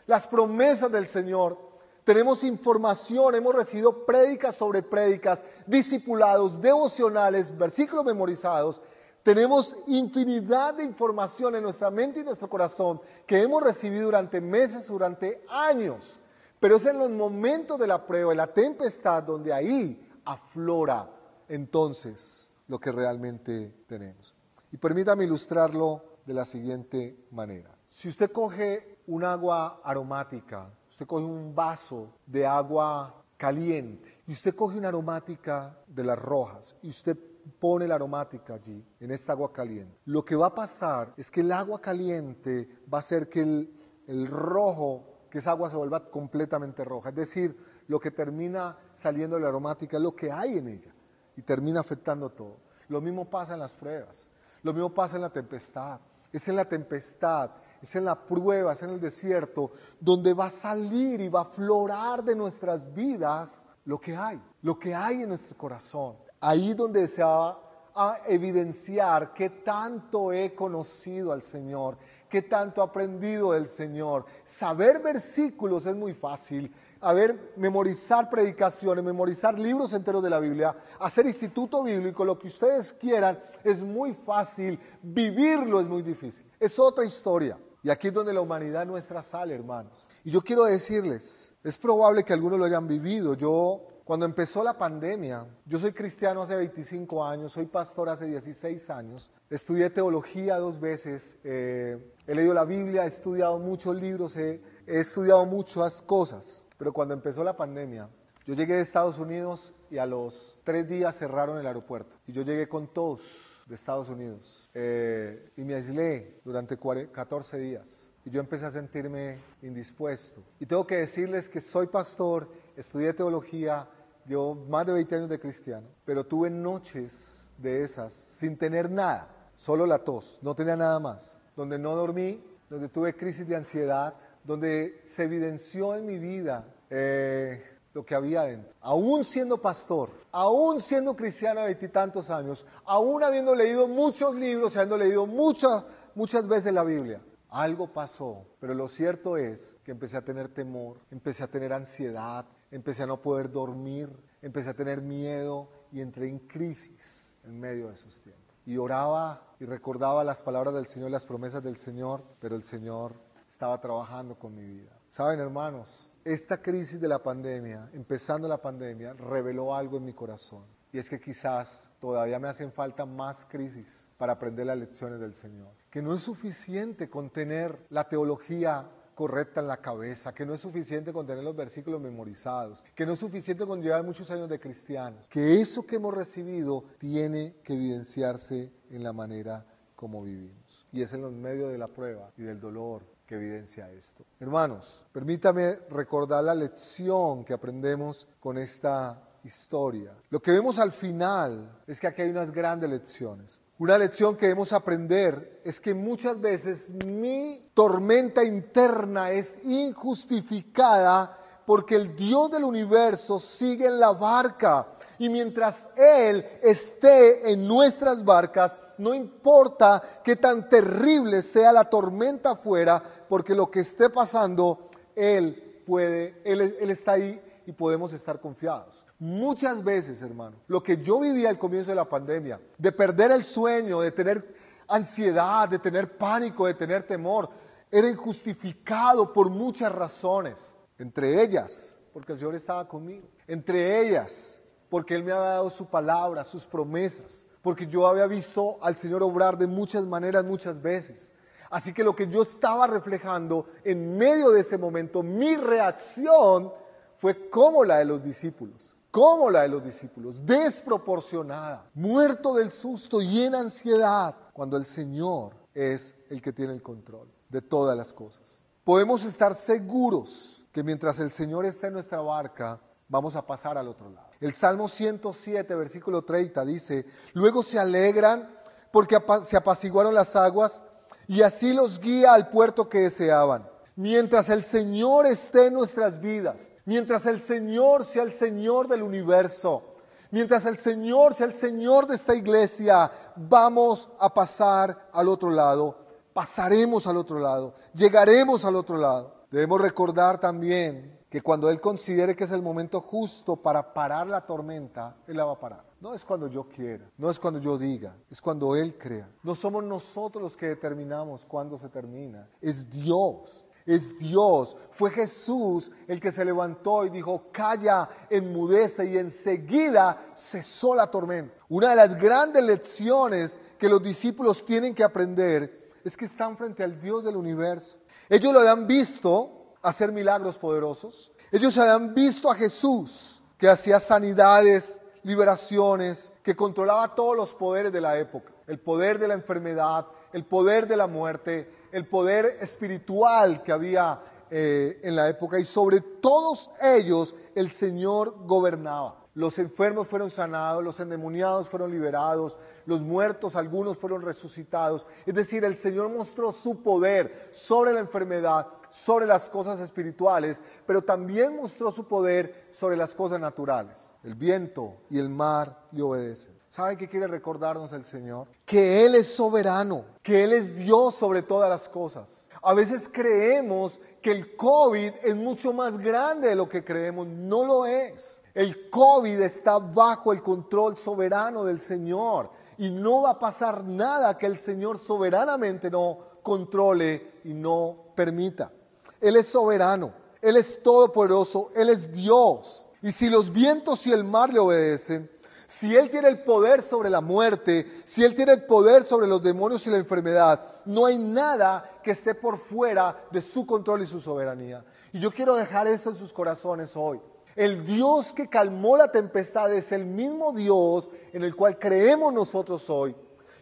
las 0.07 0.25
promesas 0.25 0.91
del 0.91 1.05
Señor. 1.05 1.55
Tenemos 2.03 2.43
información, 2.43 3.35
hemos 3.35 3.53
recibido 3.53 4.05
prédicas 4.05 4.55
sobre 4.55 4.81
prédicas, 4.81 5.43
discipulados, 5.67 6.59
devocionales, 6.59 7.55
versículos 7.55 8.05
memorizados. 8.05 8.81
Tenemos 9.21 9.77
infinidad 9.85 10.73
de 10.73 10.83
información 10.83 11.53
en 11.53 11.63
nuestra 11.63 11.91
mente 11.91 12.21
y 12.21 12.23
nuestro 12.23 12.49
corazón 12.49 13.01
que 13.27 13.41
hemos 13.41 13.61
recibido 13.61 14.05
durante 14.05 14.41
meses, 14.41 14.87
durante 14.87 15.43
años 15.47 16.21
pero 16.59 16.77
es 16.77 16.85
en 16.85 16.97
los 16.97 17.09
momentos 17.09 17.77
de 17.77 17.87
la 17.87 18.05
prueba, 18.05 18.31
de 18.31 18.35
la 18.35 18.53
tempestad, 18.53 19.23
donde 19.23 19.53
ahí 19.53 20.09
aflora 20.25 21.09
entonces 21.47 22.51
lo 22.67 22.79
que 22.79 22.91
realmente 22.91 23.73
tenemos. 23.87 24.35
Y 24.71 24.77
permítame 24.77 25.23
ilustrarlo 25.23 26.03
de 26.25 26.33
la 26.33 26.45
siguiente 26.45 27.27
manera. 27.31 27.71
Si 27.87 28.09
usted 28.09 28.31
coge 28.31 28.99
un 29.07 29.23
agua 29.23 29.81
aromática, 29.83 30.69
usted 30.89 31.05
coge 31.05 31.23
un 31.23 31.55
vaso 31.55 32.13
de 32.25 32.45
agua 32.45 33.23
caliente 33.37 34.21
y 34.27 34.31
usted 34.31 34.53
coge 34.53 34.77
una 34.77 34.89
aromática 34.89 35.77
de 35.87 36.03
las 36.03 36.19
rojas 36.19 36.75
y 36.81 36.89
usted 36.89 37.17
pone 37.59 37.87
la 37.87 37.95
aromática 37.95 38.55
allí, 38.55 38.83
en 38.99 39.11
esta 39.11 39.31
agua 39.31 39.53
caliente, 39.53 39.97
lo 40.05 40.25
que 40.25 40.35
va 40.35 40.47
a 40.47 40.55
pasar 40.55 41.13
es 41.15 41.31
que 41.31 41.39
el 41.39 41.51
agua 41.53 41.79
caliente 41.79 42.67
va 42.91 42.97
a 42.97 42.99
hacer 42.99 43.29
que 43.29 43.39
el, 43.39 43.73
el 44.07 44.27
rojo 44.27 45.06
que 45.29 45.39
esa 45.39 45.51
agua 45.51 45.69
se 45.69 45.75
vuelva 45.75 46.09
completamente 46.09 46.83
roja. 46.83 47.09
Es 47.09 47.15
decir, 47.15 47.57
lo 47.87 47.99
que 47.99 48.11
termina 48.11 48.77
saliendo 48.91 49.35
de 49.35 49.43
la 49.43 49.49
aromática 49.49 49.97
es 49.97 50.03
lo 50.03 50.15
que 50.15 50.31
hay 50.31 50.57
en 50.57 50.67
ella 50.67 50.93
y 51.35 51.41
termina 51.41 51.79
afectando 51.79 52.29
todo. 52.29 52.57
Lo 52.89 53.01
mismo 53.01 53.29
pasa 53.29 53.53
en 53.53 53.59
las 53.59 53.73
pruebas, 53.73 54.29
lo 54.63 54.73
mismo 54.73 54.93
pasa 54.93 55.15
en 55.15 55.23
la 55.23 55.29
tempestad. 55.29 55.99
Es 56.31 56.47
en 56.49 56.57
la 56.57 56.65
tempestad, 56.65 57.51
es 57.81 57.95
en 57.95 58.05
la 58.05 58.15
prueba, 58.15 58.73
es 58.73 58.83
en 58.83 58.89
el 58.89 58.99
desierto, 58.99 59.71
donde 59.99 60.33
va 60.33 60.45
a 60.45 60.49
salir 60.49 61.21
y 61.21 61.29
va 61.29 61.41
a 61.41 61.45
florar 61.45 62.23
de 62.23 62.35
nuestras 62.35 62.93
vidas 62.93 63.65
lo 63.85 63.99
que 63.99 64.15
hay, 64.15 64.41
lo 64.61 64.77
que 64.77 64.93
hay 64.93 65.23
en 65.23 65.29
nuestro 65.29 65.57
corazón. 65.57 66.17
Ahí 66.41 66.73
donde 66.73 67.07
se 67.07 67.23
va 67.23 67.59
a 67.95 68.19
evidenciar 68.27 69.33
qué 69.33 69.49
tanto 69.49 70.31
he 70.31 70.53
conocido 70.53 71.31
al 71.31 71.41
Señor, 71.41 71.97
qué 72.29 72.41
tanto 72.41 72.81
he 72.81 72.83
aprendido 72.83 73.51
del 73.51 73.67
Señor. 73.67 74.25
Saber 74.43 75.01
versículos 75.01 75.85
es 75.85 75.95
muy 75.95 76.13
fácil. 76.13 76.73
A 76.99 77.13
ver, 77.13 77.53
memorizar 77.55 78.29
predicaciones, 78.29 79.03
memorizar 79.03 79.57
libros 79.57 79.93
enteros 79.93 80.23
de 80.23 80.29
la 80.29 80.39
Biblia, 80.39 80.75
hacer 80.99 81.25
instituto 81.25 81.83
bíblico, 81.83 82.25
lo 82.25 82.37
que 82.37 82.47
ustedes 82.47 82.93
quieran, 82.93 83.39
es 83.63 83.83
muy 83.83 84.13
fácil. 84.13 84.79
Vivirlo 85.01 85.79
es 85.79 85.87
muy 85.87 86.01
difícil. 86.01 86.45
Es 86.59 86.79
otra 86.79 87.05
historia. 87.05 87.57
Y 87.83 87.89
aquí 87.89 88.07
es 88.07 88.13
donde 88.13 88.33
la 88.33 88.41
humanidad 88.41 88.85
nuestra 88.85 89.21
sale, 89.21 89.53
hermanos. 89.53 90.05
Y 90.23 90.31
yo 90.31 90.41
quiero 90.41 90.65
decirles, 90.65 91.53
es 91.63 91.77
probable 91.77 92.23
que 92.23 92.33
algunos 92.33 92.59
lo 92.59 92.65
hayan 92.65 92.87
vivido. 92.87 93.33
Yo 93.35 93.86
cuando 94.07 94.25
empezó 94.25 94.63
la 94.63 94.77
pandemia, 94.77 95.45
yo 95.65 95.77
soy 95.77 95.91
cristiano 95.91 96.41
hace 96.41 96.55
25 96.55 97.25
años, 97.25 97.51
soy 97.51 97.65
pastor 97.65 98.07
hace 98.07 98.25
16 98.25 98.89
años, 98.89 99.29
estudié 99.49 99.89
teología 99.89 100.57
dos 100.59 100.79
veces, 100.79 101.35
eh, 101.43 102.13
he 102.25 102.33
leído 102.33 102.53
la 102.53 102.63
Biblia, 102.63 103.03
he 103.03 103.07
estudiado 103.07 103.59
muchos 103.59 103.93
libros, 103.97 104.37
he, 104.37 104.61
he 104.87 105.01
estudiado 105.01 105.45
muchas 105.45 106.01
cosas, 106.01 106.63
pero 106.77 106.93
cuando 106.93 107.15
empezó 107.15 107.43
la 107.43 107.57
pandemia, 107.57 108.09
Yo 108.45 108.53
llegué 108.53 108.75
de 108.75 108.81
Estados 108.81 109.19
Unidos 109.19 109.73
y 109.91 109.97
a 109.97 110.05
los 110.05 110.55
tres 110.63 110.87
días 110.87 111.17
cerraron 111.17 111.57
el 111.57 111.67
aeropuerto. 111.67 112.15
Y 112.27 112.31
yo 112.31 112.43
llegué 112.43 112.69
con 112.69 112.87
todos 112.87 113.57
de 113.65 113.75
Estados 113.75 114.07
Unidos. 114.07 114.69
Eh, 114.73 115.51
y 115.57 115.63
me 115.65 115.75
aislé 115.75 116.39
durante 116.45 116.77
14 116.77 117.57
días. 117.57 118.13
Y 118.23 118.29
yo 118.29 118.39
empecé 118.39 118.65
a 118.67 118.71
sentirme 118.71 119.39
indispuesto. 119.61 120.41
Y 120.61 120.65
tengo 120.65 120.87
que 120.87 120.95
decirles 120.95 121.49
que 121.49 121.59
soy 121.59 121.87
pastor, 121.87 122.49
estudié 122.77 123.11
teología, 123.11 123.89
llevo 124.27 124.55
más 124.55 124.85
de 124.85 124.93
20 124.93 125.15
años 125.15 125.29
de 125.29 125.39
cristiano, 125.39 125.87
pero 126.05 126.25
tuve 126.25 126.49
noches 126.49 127.49
de 127.57 127.83
esas 127.83 128.13
sin 128.13 128.57
tener 128.57 128.91
nada, 128.91 129.29
solo 129.55 129.85
la 129.85 129.99
tos, 129.99 130.39
no 130.41 130.55
tenía 130.55 130.75
nada 130.75 130.99
más, 130.99 131.39
donde 131.55 131.79
no 131.79 131.95
dormí, 131.95 132.43
donde 132.69 132.89
tuve 132.89 133.15
crisis 133.15 133.47
de 133.47 133.55
ansiedad, 133.55 134.13
donde 134.43 134.99
se 135.03 135.23
evidenció 135.23 135.95
en 135.95 136.05
mi 136.05 136.17
vida 136.19 136.65
eh, 136.89 137.63
lo 137.93 138.05
que 138.05 138.15
había 138.15 138.43
dentro. 138.43 138.73
Aún 138.81 139.25
siendo 139.25 139.61
pastor, 139.61 140.11
aún 140.31 140.79
siendo 140.79 141.15
cristiano 141.15 141.61
de 141.61 141.67
veintitantos 141.67 142.29
años, 142.29 142.65
aún 142.85 143.23
habiendo 143.23 143.55
leído 143.55 143.87
muchos 143.87 144.35
libros, 144.35 144.75
habiendo 144.75 144.97
leído 144.97 145.25
muchas, 145.25 145.83
muchas 146.13 146.47
veces 146.47 146.73
la 146.73 146.83
Biblia, 146.83 147.21
algo 147.49 147.91
pasó. 147.91 148.45
Pero 148.59 148.73
lo 148.73 148.87
cierto 148.87 149.37
es 149.37 149.79
que 149.83 149.91
empecé 149.91 150.17
a 150.17 150.21
tener 150.21 150.49
temor, 150.49 150.97
empecé 151.11 151.43
a 151.43 151.47
tener 151.47 151.73
ansiedad, 151.73 152.45
empecé 152.71 153.03
a 153.03 153.07
no 153.07 153.21
poder 153.21 153.51
dormir, 153.51 154.09
empecé 154.41 154.69
a 154.69 154.73
tener 154.73 155.01
miedo 155.01 155.69
y 155.91 156.01
entré 156.01 156.27
en 156.27 156.39
crisis 156.39 157.33
en 157.43 157.59
medio 157.59 157.87
de 157.87 157.93
esos 157.93 158.21
tiempos. 158.21 158.55
Y 158.65 158.77
oraba 158.77 159.55
y 159.59 159.65
recordaba 159.65 160.23
las 160.23 160.41
palabras 160.41 160.73
del 160.73 160.87
Señor, 160.87 161.11
las 161.11 161.25
promesas 161.25 161.63
del 161.63 161.77
Señor, 161.77 162.23
pero 162.39 162.55
el 162.55 162.63
Señor 162.63 163.13
estaba 163.47 163.79
trabajando 163.79 164.37
con 164.37 164.53
mi 164.53 164.65
vida. 164.65 164.99
Saben, 165.07 165.39
hermanos, 165.39 166.09
esta 166.25 166.61
crisis 166.61 166.99
de 166.99 167.07
la 167.07 167.23
pandemia, 167.23 167.89
empezando 167.93 168.47
la 168.47 168.61
pandemia, 168.61 169.13
reveló 169.13 169.73
algo 169.73 169.97
en 169.97 170.05
mi 170.05 170.13
corazón. 170.13 170.65
Y 170.91 170.99
es 170.99 171.09
que 171.09 171.19
quizás 171.19 171.89
todavía 171.99 172.39
me 172.39 172.47
hacen 172.47 172.71
falta 172.71 173.05
más 173.05 173.45
crisis 173.45 174.07
para 174.17 174.33
aprender 174.33 174.65
las 174.65 174.77
lecciones 174.77 175.19
del 175.19 175.33
Señor. 175.33 175.71
Que 175.89 176.01
no 176.01 176.13
es 176.13 176.21
suficiente 176.21 177.09
con 177.09 177.29
tener 177.29 177.85
la 177.89 178.09
teología 178.09 178.89
correcta 179.17 179.61
en 179.61 179.67
la 179.67 179.77
cabeza, 179.77 180.31
que 180.31 180.45
no 180.45 180.53
es 180.53 180.61
suficiente 180.61 181.11
con 181.11 181.25
tener 181.25 181.43
los 181.43 181.55
versículos 181.55 181.99
memorizados, 181.99 182.85
que 182.93 183.03
no 183.03 183.13
es 183.13 183.19
suficiente 183.19 183.65
con 183.65 183.81
llevar 183.81 184.03
muchos 184.03 184.29
años 184.29 184.47
de 184.47 184.59
cristianos, 184.59 185.27
que 185.27 185.59
eso 185.59 185.87
que 185.87 185.95
hemos 185.95 186.13
recibido 186.13 186.83
tiene 186.99 187.55
que 187.63 187.73
evidenciarse 187.73 188.71
en 188.91 189.01
la 189.01 189.13
manera 189.13 189.65
como 189.95 190.21
vivimos. 190.21 190.87
Y 190.91 191.01
es 191.01 191.11
en 191.13 191.23
los 191.23 191.33
medios 191.33 191.71
de 191.71 191.79
la 191.79 191.87
prueba 191.87 192.31
y 192.37 192.43
del 192.43 192.59
dolor 192.59 193.01
que 193.25 193.35
evidencia 193.35 193.91
esto. 193.91 194.23
Hermanos, 194.39 195.03
permítame 195.11 195.79
recordar 195.89 196.43
la 196.43 196.53
lección 196.53 197.43
que 197.43 197.53
aprendemos 197.53 198.27
con 198.39 198.59
esta 198.59 199.19
historia. 199.43 200.13
Lo 200.29 200.39
que 200.39 200.51
vemos 200.51 200.77
al 200.77 200.91
final 200.91 201.81
es 201.87 201.99
que 201.99 202.05
aquí 202.05 202.21
hay 202.21 202.29
unas 202.29 202.51
grandes 202.51 202.87
lecciones. 202.87 203.63
Una 203.79 203.99
lección 203.99 204.35
que 204.35 204.47
debemos 204.47 204.73
aprender 204.73 205.61
es 205.63 205.79
que 205.79 205.93
muchas 205.93 206.41
veces 206.41 206.89
mi 207.05 207.69
tormenta 207.75 208.43
interna 208.43 209.29
es 209.31 209.59
injustificada 209.65 211.37
porque 211.63 211.93
el 211.93 212.15
Dios 212.15 212.49
del 212.49 212.63
universo 212.63 213.39
sigue 213.39 213.85
en 213.85 213.99
la 213.99 214.13
barca. 214.13 214.87
Y 215.19 215.29
mientras 215.29 215.89
Él 215.95 216.43
esté 216.63 217.51
en 217.51 217.67
nuestras 217.67 218.25
barcas, 218.25 218.75
no 218.97 219.13
importa 219.13 220.01
qué 220.23 220.37
tan 220.37 220.67
terrible 220.69 221.43
sea 221.43 221.71
la 221.71 221.83
tormenta 221.83 222.51
afuera, 222.51 223.03
porque 223.29 223.53
lo 223.53 223.69
que 223.69 223.81
esté 223.81 224.09
pasando, 224.09 224.89
Él 225.15 225.83
puede, 225.85 226.41
Él, 226.43 226.77
él 226.79 226.89
está 226.89 227.11
ahí 227.11 227.39
y 227.67 227.73
podemos 227.73 228.13
estar 228.13 228.39
confiados. 228.39 229.05
Muchas 229.19 229.83
veces, 229.83 230.21
hermano, 230.21 230.55
lo 230.67 230.81
que 230.81 231.03
yo 231.03 231.19
vivía 231.19 231.49
al 231.49 231.59
comienzo 231.59 231.91
de 231.91 231.95
la 231.95 232.07
pandemia, 232.07 232.61
de 232.77 232.91
perder 232.93 233.31
el 233.31 233.43
sueño, 233.43 233.99
de 233.99 234.11
tener 234.13 234.55
ansiedad, 234.87 235.67
de 235.67 235.77
tener 235.77 236.17
pánico, 236.17 236.65
de 236.65 236.73
tener 236.73 237.03
temor, 237.03 237.49
era 237.91 238.09
injustificado 238.09 239.33
por 239.33 239.49
muchas 239.49 239.91
razones. 239.91 240.79
Entre 240.97 241.43
ellas, 241.43 241.99
porque 242.13 242.31
el 242.31 242.39
Señor 242.39 242.55
estaba 242.55 242.87
conmigo. 242.87 243.27
Entre 243.47 244.01
ellas, 244.01 244.61
porque 244.89 245.13
Él 245.13 245.25
me 245.25 245.33
había 245.33 245.49
dado 245.49 245.69
su 245.69 245.87
palabra, 245.87 246.45
sus 246.45 246.65
promesas. 246.65 247.45
Porque 247.61 247.85
yo 247.85 248.07
había 248.07 248.27
visto 248.27 248.79
al 248.81 248.95
Señor 248.95 249.21
obrar 249.23 249.57
de 249.57 249.67
muchas 249.67 250.05
maneras, 250.05 250.45
muchas 250.45 250.81
veces. 250.81 251.33
Así 251.69 251.91
que 251.91 252.05
lo 252.05 252.15
que 252.15 252.29
yo 252.29 252.43
estaba 252.43 252.87
reflejando 252.87 253.67
en 253.83 254.17
medio 254.17 254.51
de 254.51 254.61
ese 254.61 254.77
momento, 254.77 255.21
mi 255.21 255.57
reacción 255.57 256.71
fue 257.17 257.49
como 257.49 257.83
la 257.83 257.97
de 257.97 258.05
los 258.05 258.23
discípulos, 258.23 258.95
como 259.11 259.49
la 259.49 259.63
de 259.63 259.69
los 259.69 259.83
discípulos, 259.83 260.45
desproporcionada, 260.45 261.89
muerto 261.93 262.53
del 262.53 262.71
susto 262.71 263.21
y 263.21 263.43
en 263.43 263.55
ansiedad, 263.55 264.35
cuando 264.53 264.77
el 264.77 264.85
Señor 264.85 265.53
es 265.73 266.15
el 266.29 266.41
que 266.41 266.53
tiene 266.53 266.73
el 266.73 266.81
control 266.81 267.27
de 267.49 267.61
todas 267.61 267.97
las 267.97 268.13
cosas. 268.13 268.63
Podemos 268.83 269.25
estar 269.25 269.53
seguros 269.55 270.63
que 270.71 270.83
mientras 270.83 271.19
el 271.19 271.31
Señor 271.31 271.65
está 271.65 271.87
en 271.87 271.93
nuestra 271.93 272.21
barca, 272.21 272.79
vamos 273.07 273.35
a 273.35 273.45
pasar 273.45 273.77
al 273.77 273.87
otro 273.87 274.09
lado. 274.09 274.27
El 274.39 274.53
Salmo 274.53 274.87
107, 274.87 275.75
versículo 275.75 276.23
30 276.23 276.63
dice, 276.65 277.05
luego 277.33 277.63
se 277.63 277.79
alegran 277.79 278.49
porque 278.91 279.17
se 279.43 279.57
apaciguaron 279.57 280.13
las 280.13 280.35
aguas 280.35 280.83
y 281.27 281.41
así 281.41 281.73
los 281.73 281.99
guía 281.99 282.33
al 282.33 282.49
puerto 282.49 282.87
que 282.87 282.99
deseaban. 282.99 283.67
Mientras 283.97 284.51
el 284.51 284.63
Señor 284.63 285.25
esté 285.25 285.65
en 285.65 285.73
nuestras 285.73 286.21
vidas, 286.21 286.71
mientras 286.85 287.25
el 287.25 287.41
Señor 287.41 288.05
sea 288.05 288.21
el 288.21 288.31
Señor 288.31 288.87
del 288.87 289.01
universo, 289.01 289.95
mientras 290.29 290.67
el 290.67 290.77
Señor 290.77 291.33
sea 291.33 291.47
el 291.47 291.55
Señor 291.55 292.05
de 292.05 292.13
esta 292.13 292.35
iglesia, 292.35 293.11
vamos 293.35 294.11
a 294.19 294.31
pasar 294.31 295.09
al 295.11 295.27
otro 295.27 295.49
lado, 295.49 295.97
pasaremos 296.31 297.07
al 297.07 297.17
otro 297.17 297.39
lado, 297.39 297.73
llegaremos 297.95 298.65
al 298.65 298.75
otro 298.75 298.97
lado. 298.97 299.33
Debemos 299.49 299.81
recordar 299.81 300.39
también 300.39 301.19
que 301.27 301.41
cuando 301.41 301.67
Él 301.71 301.81
considere 301.81 302.35
que 302.35 302.43
es 302.43 302.51
el 302.51 302.61
momento 302.61 303.01
justo 303.01 303.55
para 303.55 303.95
parar 303.95 304.27
la 304.27 304.45
tormenta, 304.45 305.17
Él 305.25 305.37
la 305.37 305.45
va 305.45 305.53
a 305.53 305.59
parar. 305.59 305.83
No 305.99 306.13
es 306.13 306.23
cuando 306.23 306.45
yo 306.47 306.69
quiera, 306.69 307.09
no 307.17 307.31
es 307.31 307.39
cuando 307.39 307.59
yo 307.59 307.79
diga, 307.79 308.15
es 308.29 308.39
cuando 308.39 308.75
Él 308.75 308.95
crea. 308.95 309.27
No 309.41 309.55
somos 309.55 309.83
nosotros 309.83 310.43
los 310.43 310.55
que 310.55 310.67
determinamos 310.67 311.43
cuándo 311.45 311.79
se 311.79 311.89
termina, 311.89 312.47
es 312.61 312.87
Dios 312.91 313.66
es 313.87 314.19
Dios. 314.19 314.77
Fue 314.91 315.09
Jesús 315.09 315.91
el 316.07 316.19
que 316.19 316.31
se 316.31 316.45
levantó 316.45 317.05
y 317.05 317.09
dijo, 317.09 317.45
calla, 317.51 318.07
enmudece 318.29 319.05
y 319.05 319.17
enseguida 319.17 320.31
cesó 320.35 320.93
la 320.93 321.09
tormenta. 321.09 321.55
Una 321.69 321.91
de 321.91 321.95
las 321.95 322.15
grandes 322.15 322.61
lecciones 322.61 323.59
que 323.79 323.89
los 323.89 324.03
discípulos 324.03 324.63
tienen 324.65 324.93
que 324.93 325.03
aprender 325.03 325.89
es 326.03 326.15
que 326.15 326.25
están 326.25 326.57
frente 326.57 326.83
al 326.83 326.99
Dios 326.99 327.23
del 327.23 327.37
universo. 327.37 327.97
Ellos 328.29 328.53
lo 328.53 328.59
habían 328.59 328.85
visto 328.85 329.75
hacer 329.81 330.11
milagros 330.11 330.57
poderosos. 330.57 331.31
Ellos 331.51 331.77
habían 331.77 332.13
visto 332.13 332.51
a 332.51 332.55
Jesús 332.55 333.41
que 333.57 333.69
hacía 333.69 333.99
sanidades, 333.99 335.01
liberaciones, 335.23 336.31
que 336.43 336.55
controlaba 336.55 337.15
todos 337.15 337.35
los 337.35 337.55
poderes 337.55 337.91
de 337.91 338.01
la 338.01 338.17
época. 338.17 338.53
El 338.67 338.79
poder 338.79 339.17
de 339.17 339.29
la 339.29 339.33
enfermedad, 339.33 340.07
el 340.33 340.45
poder 340.45 340.87
de 340.87 340.97
la 340.97 341.07
muerte, 341.07 341.71
el 341.97 342.07
poder 342.07 342.45
espiritual 342.61 343.63
que 343.63 343.71
había 343.71 344.21
eh, 344.51 344.99
en 345.03 345.15
la 345.15 345.27
época 345.27 345.59
y 345.59 345.65
sobre 345.65 345.99
todos 345.99 346.69
ellos 346.79 347.35
el 347.55 347.71
Señor 347.71 348.45
gobernaba. 348.45 349.25
Los 349.33 349.57
enfermos 349.57 350.07
fueron 350.07 350.29
sanados, 350.29 350.83
los 350.83 350.99
endemoniados 350.99 351.67
fueron 351.67 351.89
liberados, 351.89 352.59
los 352.85 353.01
muertos, 353.01 353.55
algunos 353.55 353.97
fueron 353.97 354.21
resucitados. 354.21 355.07
Es 355.25 355.33
decir, 355.33 355.65
el 355.65 355.75
Señor 355.75 356.09
mostró 356.09 356.51
su 356.51 356.83
poder 356.83 357.49
sobre 357.51 357.93
la 357.93 357.99
enfermedad, 357.99 358.67
sobre 358.91 359.25
las 359.25 359.49
cosas 359.49 359.79
espirituales, 359.79 360.61
pero 360.85 361.01
también 361.01 361.55
mostró 361.55 361.89
su 361.89 362.07
poder 362.07 362.67
sobre 362.71 362.95
las 362.95 363.15
cosas 363.15 363.39
naturales. 363.39 364.13
El 364.23 364.35
viento 364.35 364.97
y 365.09 365.17
el 365.17 365.29
mar 365.29 365.87
le 365.91 366.03
obedecen. 366.03 366.56
¿Sabe 366.77 366.95
qué 366.95 367.09
quiere 367.09 367.25
recordarnos 367.25 367.91
el 367.91 368.05
Señor? 368.05 368.45
Que 368.63 369.03
Él 369.03 369.15
es 369.15 369.33
soberano, 369.33 370.05
que 370.21 370.43
Él 370.43 370.53
es 370.53 370.75
Dios 370.75 371.15
sobre 371.15 371.41
todas 371.41 371.67
las 371.67 371.89
cosas. 371.89 372.51
A 372.61 372.75
veces 372.75 373.09
creemos 373.11 373.99
que 374.21 374.29
el 374.29 374.55
COVID 374.55 375.11
es 375.23 375.35
mucho 375.35 375.73
más 375.73 375.97
grande 375.97 376.49
de 376.49 376.55
lo 376.55 376.69
que 376.69 376.83
creemos. 376.83 377.25
No 377.25 377.65
lo 377.65 377.87
es. 377.87 378.41
El 378.53 378.91
COVID 378.91 379.41
está 379.41 379.79
bajo 379.79 380.31
el 380.31 380.43
control 380.43 380.95
soberano 380.95 381.63
del 381.63 381.79
Señor 381.79 382.51
y 382.77 382.91
no 382.91 383.23
va 383.23 383.31
a 383.31 383.39
pasar 383.39 383.83
nada 383.83 384.37
que 384.37 384.45
el 384.45 384.59
Señor 384.59 384.99
soberanamente 384.99 385.89
no 385.89 386.19
controle 386.43 387.39
y 387.43 387.55
no 387.55 388.11
permita. 388.13 388.71
Él 389.19 389.35
es 389.35 389.47
soberano, 389.47 390.13
Él 390.43 390.57
es 390.57 390.83
todopoderoso, 390.83 391.71
Él 391.75 391.89
es 391.89 392.11
Dios. 392.11 392.87
Y 393.01 393.11
si 393.11 393.31
los 393.31 393.51
vientos 393.51 394.05
y 394.05 394.13
el 394.13 394.23
mar 394.23 394.53
le 394.53 394.59
obedecen, 394.59 395.27
si 395.67 395.97
Él 395.97 396.09
tiene 396.09 396.29
el 396.29 396.43
poder 396.43 396.81
sobre 396.81 397.09
la 397.09 397.19
muerte, 397.19 397.85
si 398.05 398.23
Él 398.23 398.33
tiene 398.33 398.53
el 398.53 398.65
poder 398.65 399.03
sobre 399.03 399.27
los 399.27 399.43
demonios 399.43 399.85
y 399.85 399.89
la 399.89 399.97
enfermedad, 399.97 400.61
no 400.85 401.05
hay 401.05 401.17
nada 401.17 401.99
que 402.01 402.11
esté 402.11 402.33
por 402.33 402.57
fuera 402.57 403.25
de 403.31 403.41
su 403.41 403.65
control 403.65 404.01
y 404.01 404.05
su 404.05 404.21
soberanía. 404.21 404.85
Y 405.11 405.19
yo 405.19 405.29
quiero 405.29 405.55
dejar 405.55 405.87
esto 405.87 406.09
en 406.09 406.15
sus 406.15 406.31
corazones 406.31 406.95
hoy. 406.95 407.19
El 407.53 407.85
Dios 407.85 408.31
que 408.31 408.47
calmó 408.47 408.95
la 408.95 409.11
tempestad 409.11 409.73
es 409.73 409.91
el 409.91 410.05
mismo 410.05 410.53
Dios 410.53 411.09
en 411.33 411.43
el 411.43 411.53
cual 411.53 411.77
creemos 411.77 412.31
nosotros 412.31 412.89
hoy. 412.89 413.13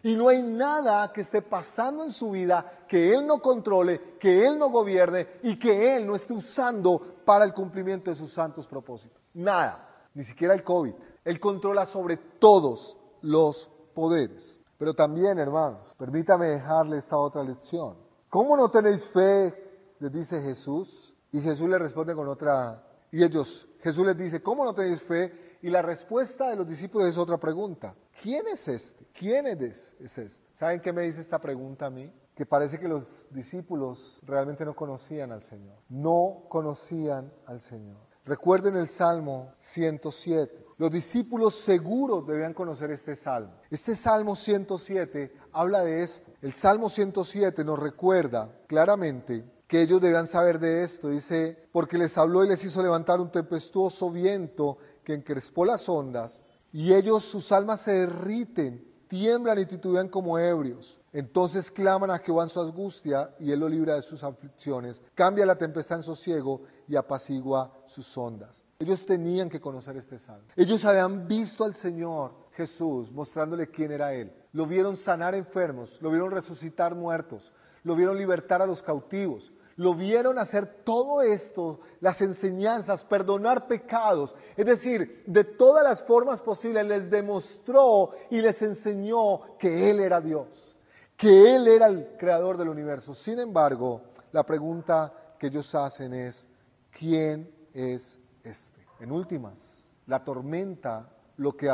Y 0.04 0.14
no 0.14 0.28
hay 0.28 0.40
nada 0.42 1.12
que 1.12 1.22
esté 1.22 1.42
pasando 1.42 2.04
en 2.04 2.12
su 2.12 2.30
vida 2.30 2.84
que 2.86 3.12
Él 3.12 3.26
no 3.26 3.42
controle, 3.42 4.16
que 4.20 4.46
Él 4.46 4.56
no 4.56 4.68
gobierne 4.68 5.26
y 5.42 5.58
que 5.58 5.96
Él 5.96 6.06
no 6.06 6.14
esté 6.14 6.34
usando 6.34 7.00
para 7.24 7.44
el 7.44 7.52
cumplimiento 7.52 8.12
de 8.12 8.16
sus 8.16 8.30
santos 8.30 8.68
propósitos. 8.68 9.20
Nada, 9.34 9.95
ni 10.16 10.24
siquiera 10.24 10.54
el 10.54 10.64
COVID. 10.64 10.94
Él 11.24 11.38
controla 11.38 11.84
sobre 11.84 12.16
todos 12.16 12.98
los 13.20 13.70
poderes. 13.94 14.58
Pero 14.78 14.94
también, 14.94 15.38
hermanos, 15.38 15.94
permítame 15.98 16.48
dejarle 16.48 16.96
esta 16.96 17.18
otra 17.18 17.44
lección. 17.44 17.98
¿Cómo 18.30 18.56
no 18.56 18.70
tenéis 18.70 19.04
fe? 19.04 19.54
Les 19.98 20.10
dice 20.10 20.40
Jesús. 20.40 21.14
Y 21.32 21.40
Jesús 21.42 21.68
le 21.68 21.78
responde 21.78 22.14
con 22.14 22.28
otra. 22.28 22.82
Y 23.12 23.22
ellos, 23.22 23.68
Jesús 23.80 24.06
les 24.06 24.16
dice, 24.16 24.42
¿cómo 24.42 24.64
no 24.64 24.74
tenéis 24.74 25.02
fe? 25.02 25.58
Y 25.60 25.68
la 25.68 25.82
respuesta 25.82 26.48
de 26.48 26.56
los 26.56 26.66
discípulos 26.66 27.08
es 27.08 27.18
otra 27.18 27.36
pregunta. 27.36 27.94
¿Quién 28.22 28.46
es 28.46 28.68
este? 28.68 29.06
¿Quién 29.12 29.46
es, 29.46 29.94
es 30.00 30.16
este? 30.16 30.48
¿Saben 30.54 30.80
qué 30.80 30.94
me 30.94 31.02
dice 31.02 31.20
esta 31.20 31.38
pregunta 31.38 31.86
a 31.86 31.90
mí? 31.90 32.10
Que 32.34 32.46
parece 32.46 32.78
que 32.78 32.88
los 32.88 33.26
discípulos 33.30 34.18
realmente 34.22 34.64
no 34.64 34.74
conocían 34.74 35.30
al 35.32 35.42
Señor. 35.42 35.76
No 35.90 36.46
conocían 36.48 37.30
al 37.44 37.60
Señor. 37.60 38.05
Recuerden 38.26 38.76
el 38.76 38.88
Salmo 38.88 39.52
107. 39.60 40.66
Los 40.78 40.90
discípulos 40.90 41.54
seguros 41.54 42.26
debían 42.26 42.54
conocer 42.54 42.90
este 42.90 43.14
salmo. 43.14 43.52
Este 43.70 43.94
Salmo 43.94 44.34
107 44.34 45.32
habla 45.52 45.84
de 45.84 46.02
esto. 46.02 46.32
El 46.42 46.52
Salmo 46.52 46.88
107 46.88 47.64
nos 47.64 47.78
recuerda 47.78 48.52
claramente 48.66 49.44
que 49.68 49.80
ellos 49.80 50.00
debían 50.00 50.26
saber 50.26 50.58
de 50.58 50.82
esto. 50.82 51.10
Dice, 51.10 51.68
porque 51.70 51.98
les 51.98 52.18
habló 52.18 52.44
y 52.44 52.48
les 52.48 52.64
hizo 52.64 52.82
levantar 52.82 53.20
un 53.20 53.30
tempestuoso 53.30 54.10
viento 54.10 54.78
que 55.04 55.14
encrespó 55.14 55.64
las 55.64 55.88
ondas, 55.88 56.42
y 56.72 56.92
ellos 56.92 57.22
sus 57.22 57.52
almas 57.52 57.80
se 57.80 57.92
derriten, 57.92 58.85
tiemblan 59.08 59.58
y 59.58 59.66
titubean 59.66 60.08
como 60.08 60.38
ebrios. 60.38 61.00
Entonces 61.12 61.70
claman 61.70 62.10
a 62.10 62.18
Jehová 62.18 62.44
en 62.44 62.48
su 62.48 62.60
angustia, 62.60 63.34
y 63.38 63.52
él 63.52 63.60
lo 63.60 63.68
libra 63.68 63.94
de 63.94 64.02
sus 64.02 64.22
aflicciones, 64.22 65.02
cambia 65.14 65.46
la 65.46 65.56
tempestad 65.56 65.98
en 65.98 66.02
sosiego 66.02 66.62
y 66.88 66.96
apacigua 66.96 67.72
sus 67.86 68.16
ondas. 68.16 68.64
Ellos 68.78 69.06
tenían 69.06 69.48
que 69.48 69.60
conocer 69.60 69.96
este 69.96 70.18
salmo. 70.18 70.46
Ellos 70.54 70.84
habían 70.84 71.26
visto 71.26 71.64
al 71.64 71.74
Señor 71.74 72.34
Jesús 72.52 73.10
mostrándole 73.12 73.70
quién 73.70 73.92
era 73.92 74.12
Él. 74.12 74.32
Lo 74.52 74.66
vieron 74.66 74.96
sanar 74.96 75.34
enfermos, 75.34 76.00
lo 76.02 76.10
vieron 76.10 76.30
resucitar 76.30 76.94
muertos, 76.94 77.52
lo 77.84 77.94
vieron 77.94 78.18
libertar 78.18 78.60
a 78.60 78.66
los 78.66 78.82
cautivos, 78.82 79.52
lo 79.76 79.94
vieron 79.94 80.38
hacer 80.38 80.66
todo 80.84 81.22
esto, 81.22 81.80
las 82.00 82.20
enseñanzas, 82.22 83.04
perdonar 83.04 83.66
pecados. 83.66 84.34
Es 84.56 84.66
decir, 84.66 85.22
de 85.26 85.44
todas 85.44 85.84
las 85.84 86.02
formas 86.02 86.40
posibles 86.40 86.86
les 86.86 87.10
demostró 87.10 88.10
y 88.30 88.40
les 88.40 88.60
enseñó 88.62 89.56
que 89.58 89.90
Él 89.90 90.00
era 90.00 90.20
Dios, 90.20 90.76
que 91.16 91.54
Él 91.54 91.68
era 91.68 91.86
el 91.86 92.16
creador 92.18 92.56
del 92.56 92.70
universo. 92.70 93.12
Sin 93.12 93.38
embargo, 93.38 94.02
la 94.32 94.44
pregunta 94.44 95.12
que 95.38 95.48
ellos 95.48 95.74
hacen 95.74 96.14
es, 96.14 96.46
¿quién 96.90 97.54
es 97.76 98.18
este. 98.42 98.80
En 99.00 99.12
últimas, 99.12 99.90
la 100.06 100.24
tormenta, 100.24 101.10
lo 101.36 101.54
que 101.56 101.68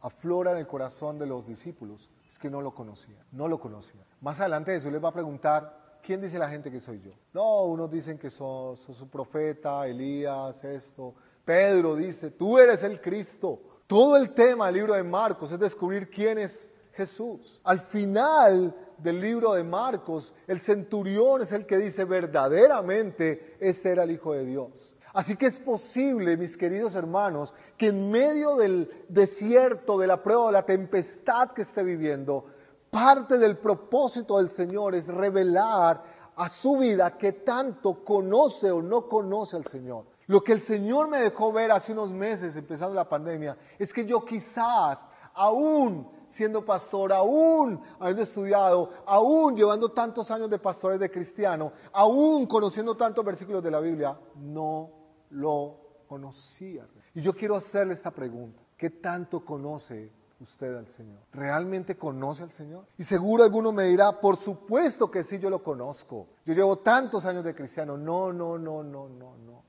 aflora 0.00 0.52
en 0.52 0.58
el 0.58 0.66
corazón 0.66 1.18
de 1.18 1.26
los 1.26 1.46
discípulos, 1.46 2.08
es 2.26 2.38
que 2.38 2.48
no 2.48 2.62
lo 2.62 2.74
conocían, 2.74 3.22
no 3.32 3.46
lo 3.46 3.60
conocían. 3.60 4.04
Más 4.22 4.40
adelante 4.40 4.72
Jesús 4.72 4.90
les 4.90 5.04
va 5.04 5.10
a 5.10 5.12
preguntar, 5.12 5.83
¿quién 6.04 6.20
dice 6.20 6.38
la 6.38 6.48
gente 6.48 6.70
que 6.70 6.80
soy 6.80 7.00
yo? 7.00 7.12
No, 7.32 7.64
unos 7.64 7.90
dicen 7.90 8.18
que 8.18 8.30
sos, 8.30 8.80
sos 8.80 9.00
un 9.00 9.08
profeta, 9.08 9.86
Elías, 9.86 10.62
esto. 10.64 11.14
Pedro 11.44 11.96
dice, 11.96 12.30
tú 12.30 12.58
eres 12.58 12.82
el 12.82 13.00
Cristo. 13.00 13.60
Todo 13.86 14.16
el 14.16 14.30
tema 14.30 14.66
del 14.66 14.76
libro 14.76 14.94
de 14.94 15.02
Marcos 15.02 15.52
es 15.52 15.58
descubrir 15.58 16.08
quién 16.08 16.38
es 16.38 16.70
Jesús. 16.92 17.60
Al 17.64 17.80
final 17.80 18.74
del 18.98 19.20
libro 19.20 19.54
de 19.54 19.64
Marcos, 19.64 20.32
el 20.46 20.60
centurión 20.60 21.42
es 21.42 21.52
el 21.52 21.66
que 21.66 21.78
dice 21.78 22.04
verdaderamente, 22.04 23.56
ese 23.58 23.90
era 23.90 24.04
el 24.04 24.12
Hijo 24.12 24.32
de 24.32 24.44
Dios. 24.44 24.96
Así 25.12 25.36
que 25.36 25.46
es 25.46 25.60
posible, 25.60 26.36
mis 26.36 26.56
queridos 26.56 26.94
hermanos, 26.96 27.54
que 27.76 27.88
en 27.88 28.10
medio 28.10 28.56
del 28.56 28.90
desierto, 29.08 29.98
de 29.98 30.08
la 30.08 30.22
prueba, 30.22 30.46
de 30.46 30.52
la 30.52 30.66
tempestad 30.66 31.52
que 31.52 31.62
esté 31.62 31.84
viviendo, 31.84 32.46
parte 32.94 33.38
del 33.38 33.58
propósito 33.58 34.36
del 34.36 34.48
Señor 34.48 34.94
es 34.94 35.08
revelar 35.08 36.00
a 36.36 36.48
su 36.48 36.76
vida 36.76 37.18
que 37.18 37.32
tanto 37.32 38.04
conoce 38.04 38.70
o 38.70 38.80
no 38.80 39.08
conoce 39.08 39.56
al 39.56 39.64
Señor. 39.64 40.06
Lo 40.28 40.44
que 40.44 40.52
el 40.52 40.60
Señor 40.60 41.08
me 41.08 41.18
dejó 41.18 41.52
ver 41.52 41.72
hace 41.72 41.90
unos 41.90 42.12
meses, 42.12 42.54
empezando 42.54 42.94
la 42.94 43.08
pandemia, 43.08 43.58
es 43.80 43.92
que 43.92 44.06
yo 44.06 44.24
quizás, 44.24 45.08
aún 45.34 46.08
siendo 46.24 46.64
pastor, 46.64 47.12
aún 47.12 47.80
habiendo 47.98 48.22
estudiado, 48.22 48.90
aún 49.06 49.56
llevando 49.56 49.90
tantos 49.90 50.30
años 50.30 50.48
de 50.48 50.60
pastores 50.60 51.00
de 51.00 51.10
cristiano, 51.10 51.72
aún 51.92 52.46
conociendo 52.46 52.96
tantos 52.96 53.24
versículos 53.24 53.60
de 53.60 53.72
la 53.72 53.80
Biblia, 53.80 54.16
no 54.36 54.90
lo 55.30 56.04
conocía. 56.06 56.86
Y 57.12 57.20
yo 57.20 57.34
quiero 57.34 57.56
hacerle 57.56 57.94
esta 57.94 58.12
pregunta. 58.12 58.62
¿Qué 58.76 58.90
tanto 58.90 59.44
conoce 59.44 60.12
usted 60.44 60.74
al 60.76 60.88
Señor? 60.88 61.18
¿Realmente 61.32 61.96
conoce 61.96 62.42
al 62.42 62.50
Señor? 62.50 62.86
Y 62.96 63.02
seguro 63.02 63.44
alguno 63.44 63.72
me 63.72 63.84
dirá, 63.84 64.20
por 64.20 64.36
supuesto 64.36 65.10
que 65.10 65.22
sí, 65.22 65.38
yo 65.38 65.50
lo 65.50 65.62
conozco. 65.62 66.28
Yo 66.44 66.54
llevo 66.54 66.78
tantos 66.78 67.26
años 67.26 67.44
de 67.44 67.54
cristiano. 67.54 67.96
No, 67.96 68.32
no, 68.32 68.56
no, 68.56 68.82
no, 68.82 69.08
no, 69.08 69.36
no. 69.36 69.62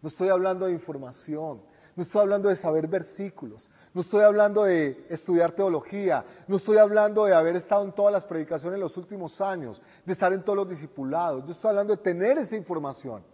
No 0.00 0.08
estoy 0.08 0.28
hablando 0.28 0.66
de 0.66 0.72
información. 0.72 1.60
No 1.96 2.02
estoy 2.04 2.20
hablando 2.20 2.48
de 2.48 2.54
saber 2.54 2.86
versículos. 2.86 3.70
No 3.92 4.02
estoy 4.02 4.22
hablando 4.22 4.62
de 4.62 5.04
estudiar 5.08 5.50
teología. 5.50 6.24
No 6.46 6.56
estoy 6.58 6.78
hablando 6.78 7.24
de 7.24 7.34
haber 7.34 7.56
estado 7.56 7.82
en 7.82 7.92
todas 7.92 8.12
las 8.12 8.24
predicaciones 8.24 8.76
en 8.76 8.82
los 8.82 8.96
últimos 8.96 9.40
años, 9.40 9.82
de 10.04 10.12
estar 10.12 10.32
en 10.32 10.44
todos 10.44 10.56
los 10.56 10.68
discipulados. 10.68 11.44
Yo 11.44 11.50
estoy 11.50 11.70
hablando 11.70 11.96
de 11.96 12.00
tener 12.00 12.38
esa 12.38 12.54
información. 12.54 13.24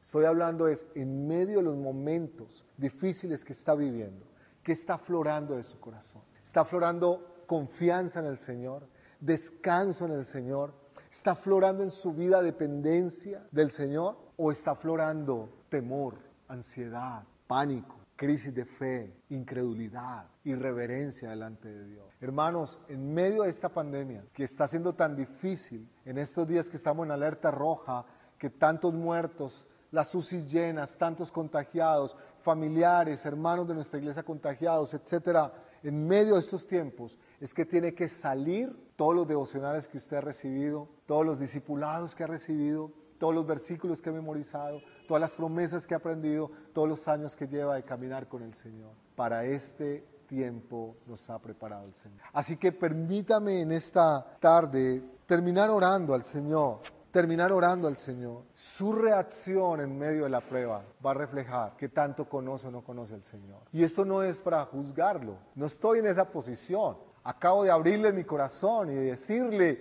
Estoy 0.00 0.24
hablando 0.24 0.68
es 0.68 0.86
en 0.94 1.26
medio 1.26 1.58
de 1.58 1.64
los 1.64 1.76
momentos 1.76 2.64
difíciles 2.76 3.44
que 3.44 3.52
está 3.52 3.74
viviendo, 3.74 4.24
que 4.62 4.72
está 4.72 4.94
aflorando 4.94 5.56
de 5.56 5.62
su 5.62 5.78
corazón. 5.78 6.22
Está 6.44 6.60
aflorando 6.60 7.44
confianza 7.46 8.20
en 8.20 8.26
el 8.26 8.36
Señor, 8.36 8.86
descanso 9.18 10.04
en 10.04 10.12
el 10.12 10.26
Señor. 10.26 10.74
Está 11.10 11.30
aflorando 11.30 11.82
en 11.82 11.90
su 11.90 12.12
vida 12.12 12.42
dependencia 12.42 13.46
del 13.50 13.70
Señor 13.70 14.18
o 14.36 14.52
está 14.52 14.72
aflorando 14.72 15.48
temor, 15.70 16.18
ansiedad, 16.48 17.24
pánico, 17.46 17.96
crisis 18.14 18.54
de 18.54 18.66
fe, 18.66 19.16
incredulidad, 19.30 20.26
irreverencia 20.44 21.30
delante 21.30 21.68
de 21.68 21.86
Dios. 21.86 22.04
Hermanos, 22.20 22.78
en 22.88 23.14
medio 23.14 23.44
de 23.44 23.48
esta 23.48 23.70
pandemia 23.70 24.22
que 24.34 24.44
está 24.44 24.68
siendo 24.68 24.94
tan 24.94 25.16
difícil, 25.16 25.88
en 26.04 26.18
estos 26.18 26.46
días 26.46 26.68
que 26.68 26.76
estamos 26.76 27.06
en 27.06 27.12
alerta 27.12 27.50
roja, 27.50 28.04
que 28.36 28.50
tantos 28.50 28.92
muertos 28.92 29.66
las 29.94 30.12
UCIs 30.14 30.52
llenas, 30.52 30.98
tantos 30.98 31.30
contagiados, 31.30 32.16
familiares, 32.40 33.24
hermanos 33.24 33.66
de 33.68 33.74
nuestra 33.74 33.98
iglesia 33.98 34.24
contagiados, 34.24 34.92
etcétera, 34.92 35.52
en 35.84 36.06
medio 36.06 36.34
de 36.34 36.40
estos 36.40 36.66
tiempos, 36.66 37.18
es 37.40 37.52
que 37.52 37.64
tiene 37.64 37.94
que 37.94 38.08
salir 38.08 38.74
todos 38.96 39.14
los 39.14 39.28
devocionales 39.28 39.86
que 39.86 39.98
usted 39.98 40.16
ha 40.16 40.22
recibido, 40.22 40.88
todos 41.06 41.24
los 41.26 41.38
discipulados 41.38 42.14
que 42.14 42.24
ha 42.24 42.26
recibido, 42.26 42.90
todos 43.18 43.34
los 43.34 43.46
versículos 43.46 44.00
que 44.00 44.10
ha 44.10 44.12
memorizado, 44.12 44.80
todas 45.06 45.20
las 45.20 45.34
promesas 45.34 45.86
que 45.86 45.94
ha 45.94 45.98
aprendido, 45.98 46.50
todos 46.72 46.88
los 46.88 47.06
años 47.06 47.36
que 47.36 47.46
lleva 47.46 47.74
de 47.74 47.82
caminar 47.82 48.28
con 48.28 48.42
el 48.42 48.54
Señor. 48.54 48.92
Para 49.14 49.44
este 49.44 50.04
tiempo 50.26 50.96
nos 51.06 51.28
ha 51.28 51.38
preparado 51.38 51.86
el 51.86 51.94
Señor. 51.94 52.20
Así 52.32 52.56
que 52.56 52.72
permítame 52.72 53.60
en 53.60 53.70
esta 53.70 54.38
tarde 54.40 55.02
terminar 55.26 55.70
orando 55.70 56.14
al 56.14 56.24
Señor 56.24 56.80
terminar 57.14 57.52
orando 57.52 57.86
al 57.86 57.96
Señor, 57.96 58.42
su 58.54 58.92
reacción 58.92 59.80
en 59.80 59.96
medio 59.96 60.24
de 60.24 60.30
la 60.30 60.40
prueba 60.40 60.84
va 61.06 61.12
a 61.12 61.14
reflejar 61.14 61.76
que 61.76 61.88
tanto 61.88 62.28
conoce 62.28 62.66
o 62.66 62.72
no 62.72 62.82
conoce 62.82 63.14
al 63.14 63.22
Señor. 63.22 63.60
Y 63.70 63.84
esto 63.84 64.04
no 64.04 64.24
es 64.24 64.40
para 64.40 64.64
juzgarlo, 64.64 65.38
no 65.54 65.66
estoy 65.66 66.00
en 66.00 66.06
esa 66.06 66.28
posición. 66.28 66.96
Acabo 67.22 67.62
de 67.62 67.70
abrirle 67.70 68.12
mi 68.12 68.24
corazón 68.24 68.90
y 68.90 68.94
de 68.94 69.02
decirle 69.12 69.80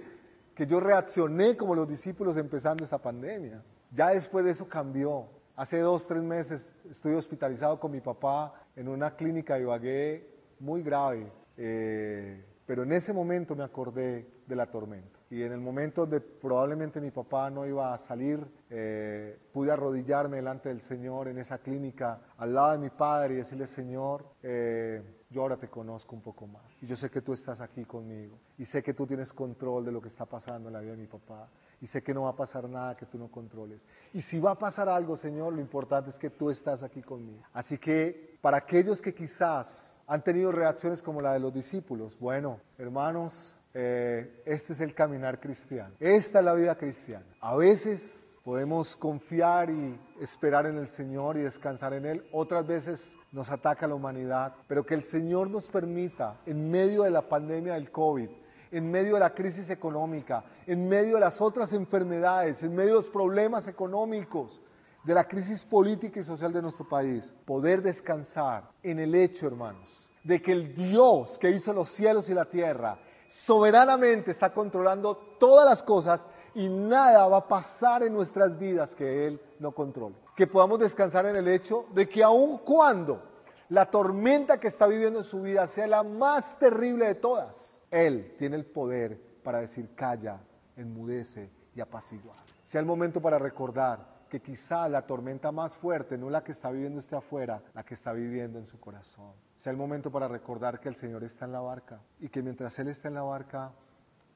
que 0.54 0.68
yo 0.68 0.80
reaccioné 0.80 1.58
como 1.58 1.74
los 1.74 1.88
discípulos 1.88 2.38
empezando 2.38 2.84
esta 2.84 3.00
pandemia. 3.00 3.64
Ya 3.92 4.10
después 4.10 4.46
de 4.46 4.52
eso 4.52 4.70
cambió. 4.70 5.28
Hace 5.56 5.80
dos, 5.80 6.06
tres 6.06 6.22
meses 6.22 6.78
estoy 6.88 7.16
hospitalizado 7.16 7.80
con 7.80 7.92
mi 7.92 8.00
papá 8.00 8.54
en 8.76 8.88
una 8.88 9.16
clínica 9.16 9.56
de 9.56 9.62
Ibagué 9.62 10.30
muy 10.60 10.84
grave. 10.84 11.32
Eh, 11.58 12.46
pero 12.68 12.84
en 12.84 12.92
ese 12.92 13.12
momento 13.12 13.56
me 13.56 13.64
acordé 13.64 14.30
de 14.46 14.56
la 14.56 14.70
tormenta 14.70 15.23
y 15.34 15.42
en 15.42 15.52
el 15.52 15.60
momento 15.60 16.02
donde 16.02 16.22
probablemente 16.22 17.02
mi 17.02 17.10
papá 17.10 17.50
no 17.50 17.66
iba 17.66 17.92
a 17.92 17.98
salir, 17.98 18.46
eh, 18.70 19.36
pude 19.52 19.72
arrodillarme 19.72 20.38
delante 20.38 20.70
del 20.70 20.80
Señor 20.80 21.28
en 21.28 21.40
esa 21.40 21.58
clínica, 21.58 22.22
al 22.38 22.54
lado 22.54 22.74
de 22.74 22.78
mi 22.78 22.92
padre 22.92 23.34
y 23.34 23.38
decirle, 23.38 23.66
Señor, 23.66 24.28
eh, 24.44 25.24
yo 25.32 25.42
ahora 25.42 25.58
te 25.58 25.70
conozco 25.70 26.16
un 26.16 26.22
poco 26.22 26.46
más. 26.46 26.62
Y 26.84 26.86
yo 26.86 26.96
sé 26.96 27.10
que 27.10 27.22
tú 27.22 27.34
estás 27.34 27.62
aquí 27.62 27.84
conmigo. 27.84 28.38
Y 28.60 28.66
sé 28.66 28.84
que 28.84 28.94
tú 28.94 29.08
tienes 29.08 29.34
control 29.34 29.84
de 29.84 29.92
lo 29.92 30.00
que 30.00 30.08
está 30.08 30.28
pasando 30.28 30.70
en 30.70 30.74
la 30.74 30.82
vida 30.82 30.92
de 30.92 31.00
mi 31.00 31.08
papá. 31.08 31.50
Y 31.82 31.88
sé 31.88 32.04
que 32.04 32.14
no 32.14 32.26
va 32.26 32.30
a 32.30 32.36
pasar 32.36 32.70
nada 32.70 32.96
que 32.96 33.08
tú 33.08 33.18
no 33.18 33.32
controles. 33.32 33.88
Y 34.14 34.22
si 34.22 34.40
va 34.40 34.52
a 34.52 34.60
pasar 34.60 34.88
algo, 34.88 35.16
Señor, 35.16 35.54
lo 35.54 35.62
importante 35.62 36.12
es 36.12 36.20
que 36.20 36.30
tú 36.30 36.52
estás 36.52 36.84
aquí 36.84 37.02
conmigo. 37.02 37.42
Así 37.54 37.80
que 37.80 38.38
para 38.40 38.58
aquellos 38.58 39.02
que 39.02 39.16
quizás 39.16 40.00
han 40.06 40.24
tenido 40.24 40.52
reacciones 40.52 41.02
como 41.02 41.22
la 41.22 41.34
de 41.34 41.40
los 41.40 41.52
discípulos, 41.52 42.20
bueno, 42.20 42.60
hermanos, 42.78 43.60
eh, 43.76 44.44
este 44.46 44.74
es 44.74 44.82
el 44.82 44.94
caminar 44.94 45.40
cristiano. 45.40 45.96
Esta 46.00 46.40
es 46.40 46.46
la 46.46 46.54
vida 46.54 46.76
cristiana. 46.76 47.26
A 47.40 47.56
veces 47.56 48.40
podemos 48.44 48.96
confiar 48.96 49.72
y 49.72 50.00
esperar 50.22 50.68
en 50.68 50.78
el 50.78 50.88
Señor 50.88 51.38
y 51.38 51.42
descansar 51.42 51.94
en 51.94 52.06
Él. 52.06 52.28
Otras 52.32 52.68
veces 52.68 53.18
nos 53.32 53.50
ataca 53.50 53.88
la 53.88 53.96
humanidad. 53.96 54.54
Pero 54.68 54.86
que 54.86 54.94
el 54.94 55.04
Señor 55.04 55.50
nos 55.50 55.70
permita, 55.70 56.40
en 56.46 56.70
medio 56.70 57.04
de 57.04 57.10
la 57.10 57.28
pandemia 57.28 57.74
del 57.74 57.90
COVID, 57.90 58.30
en 58.72 58.92
medio 58.92 59.16
de 59.16 59.22
la 59.22 59.34
crisis 59.34 59.70
económica, 59.70 60.44
en 60.68 60.88
medio 60.88 61.16
de 61.16 61.22
las 61.22 61.42
otras 61.42 61.74
enfermedades, 61.74 62.62
en 62.64 62.76
medio 62.76 62.92
de 62.92 62.98
los 62.98 63.10
problemas 63.10 63.68
económicos, 63.68 64.62
de 65.04 65.14
la 65.14 65.26
crisis 65.26 65.66
política 65.66 66.20
y 66.20 66.24
social 66.24 66.54
de 66.54 66.62
nuestro 66.62 66.88
país, 66.88 67.36
poder 67.46 67.82
descansar 67.82 68.70
en 68.82 69.00
el 69.00 69.14
hecho, 69.16 69.48
hermanos, 69.48 70.10
de 70.24 70.42
que 70.42 70.54
el 70.54 70.74
Dios 70.74 71.38
que 71.38 71.50
hizo 71.52 71.74
los 71.74 71.90
cielos 71.90 72.30
y 72.30 72.34
la 72.34 72.46
tierra, 72.46 72.98
soberanamente 73.28 74.32
está 74.32 74.54
controlando 74.54 75.16
todas 75.40 75.66
las 75.66 75.84
cosas 75.84 76.28
y 76.56 76.70
nada 76.70 77.28
va 77.28 77.38
a 77.38 77.48
pasar 77.48 78.04
en 78.04 78.14
nuestras 78.14 78.58
vidas 78.58 78.96
que 78.96 79.28
Él 79.28 79.42
no 79.60 79.72
controle. 79.72 80.16
Que 80.36 80.48
podamos 80.48 80.80
descansar 80.80 81.26
en 81.26 81.36
el 81.36 81.48
hecho 81.48 81.86
de 81.94 82.08
que 82.08 82.24
aun 82.24 82.60
cuando 82.60 83.22
la 83.70 83.86
tormenta 83.90 84.60
que 84.60 84.68
está 84.68 84.86
viviendo 84.86 85.20
en 85.20 85.26
su 85.26 85.42
vida 85.42 85.66
sea 85.68 85.88
la 85.88 86.04
más 86.04 86.60
terrible 86.60 87.08
de 87.08 87.16
todas, 87.16 87.84
Él 87.90 88.36
tiene 88.38 88.56
el 88.56 88.66
poder 88.66 89.20
para 89.44 89.60
decir 89.60 89.96
calla, 89.96 90.40
enmudece 90.76 91.50
y 91.76 91.82
apaciguar. 91.82 92.38
Sea 92.62 92.80
el 92.80 92.86
momento 92.86 93.22
para 93.22 93.40
recordar 93.40 94.13
que 94.34 94.42
quizá 94.42 94.90
la 94.90 95.06
tormenta 95.06 95.52
más 95.52 95.76
fuerte 95.76 96.18
no 96.18 96.28
la 96.28 96.44
que 96.44 96.54
está 96.54 96.72
viviendo 96.72 96.98
este 96.98 97.16
afuera, 97.16 97.62
la 97.76 97.84
que 97.84 97.94
está 97.94 98.14
viviendo 98.14 98.58
en 98.58 98.66
su 98.66 98.80
corazón. 98.80 99.32
Sea 99.56 99.70
el 99.70 99.78
momento 99.78 100.10
para 100.10 100.28
recordar 100.28 100.80
que 100.80 100.90
el 100.90 100.96
Señor 100.96 101.24
está 101.24 101.46
en 101.46 101.52
la 101.52 101.60
barca 101.60 102.02
y 102.20 102.30
que 102.30 102.42
mientras 102.42 102.80
Él 102.80 102.88
está 102.88 103.10
en 103.10 103.14
la 103.14 103.22
barca, 103.22 103.72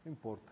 no 0.06 0.12
importa. 0.12 0.52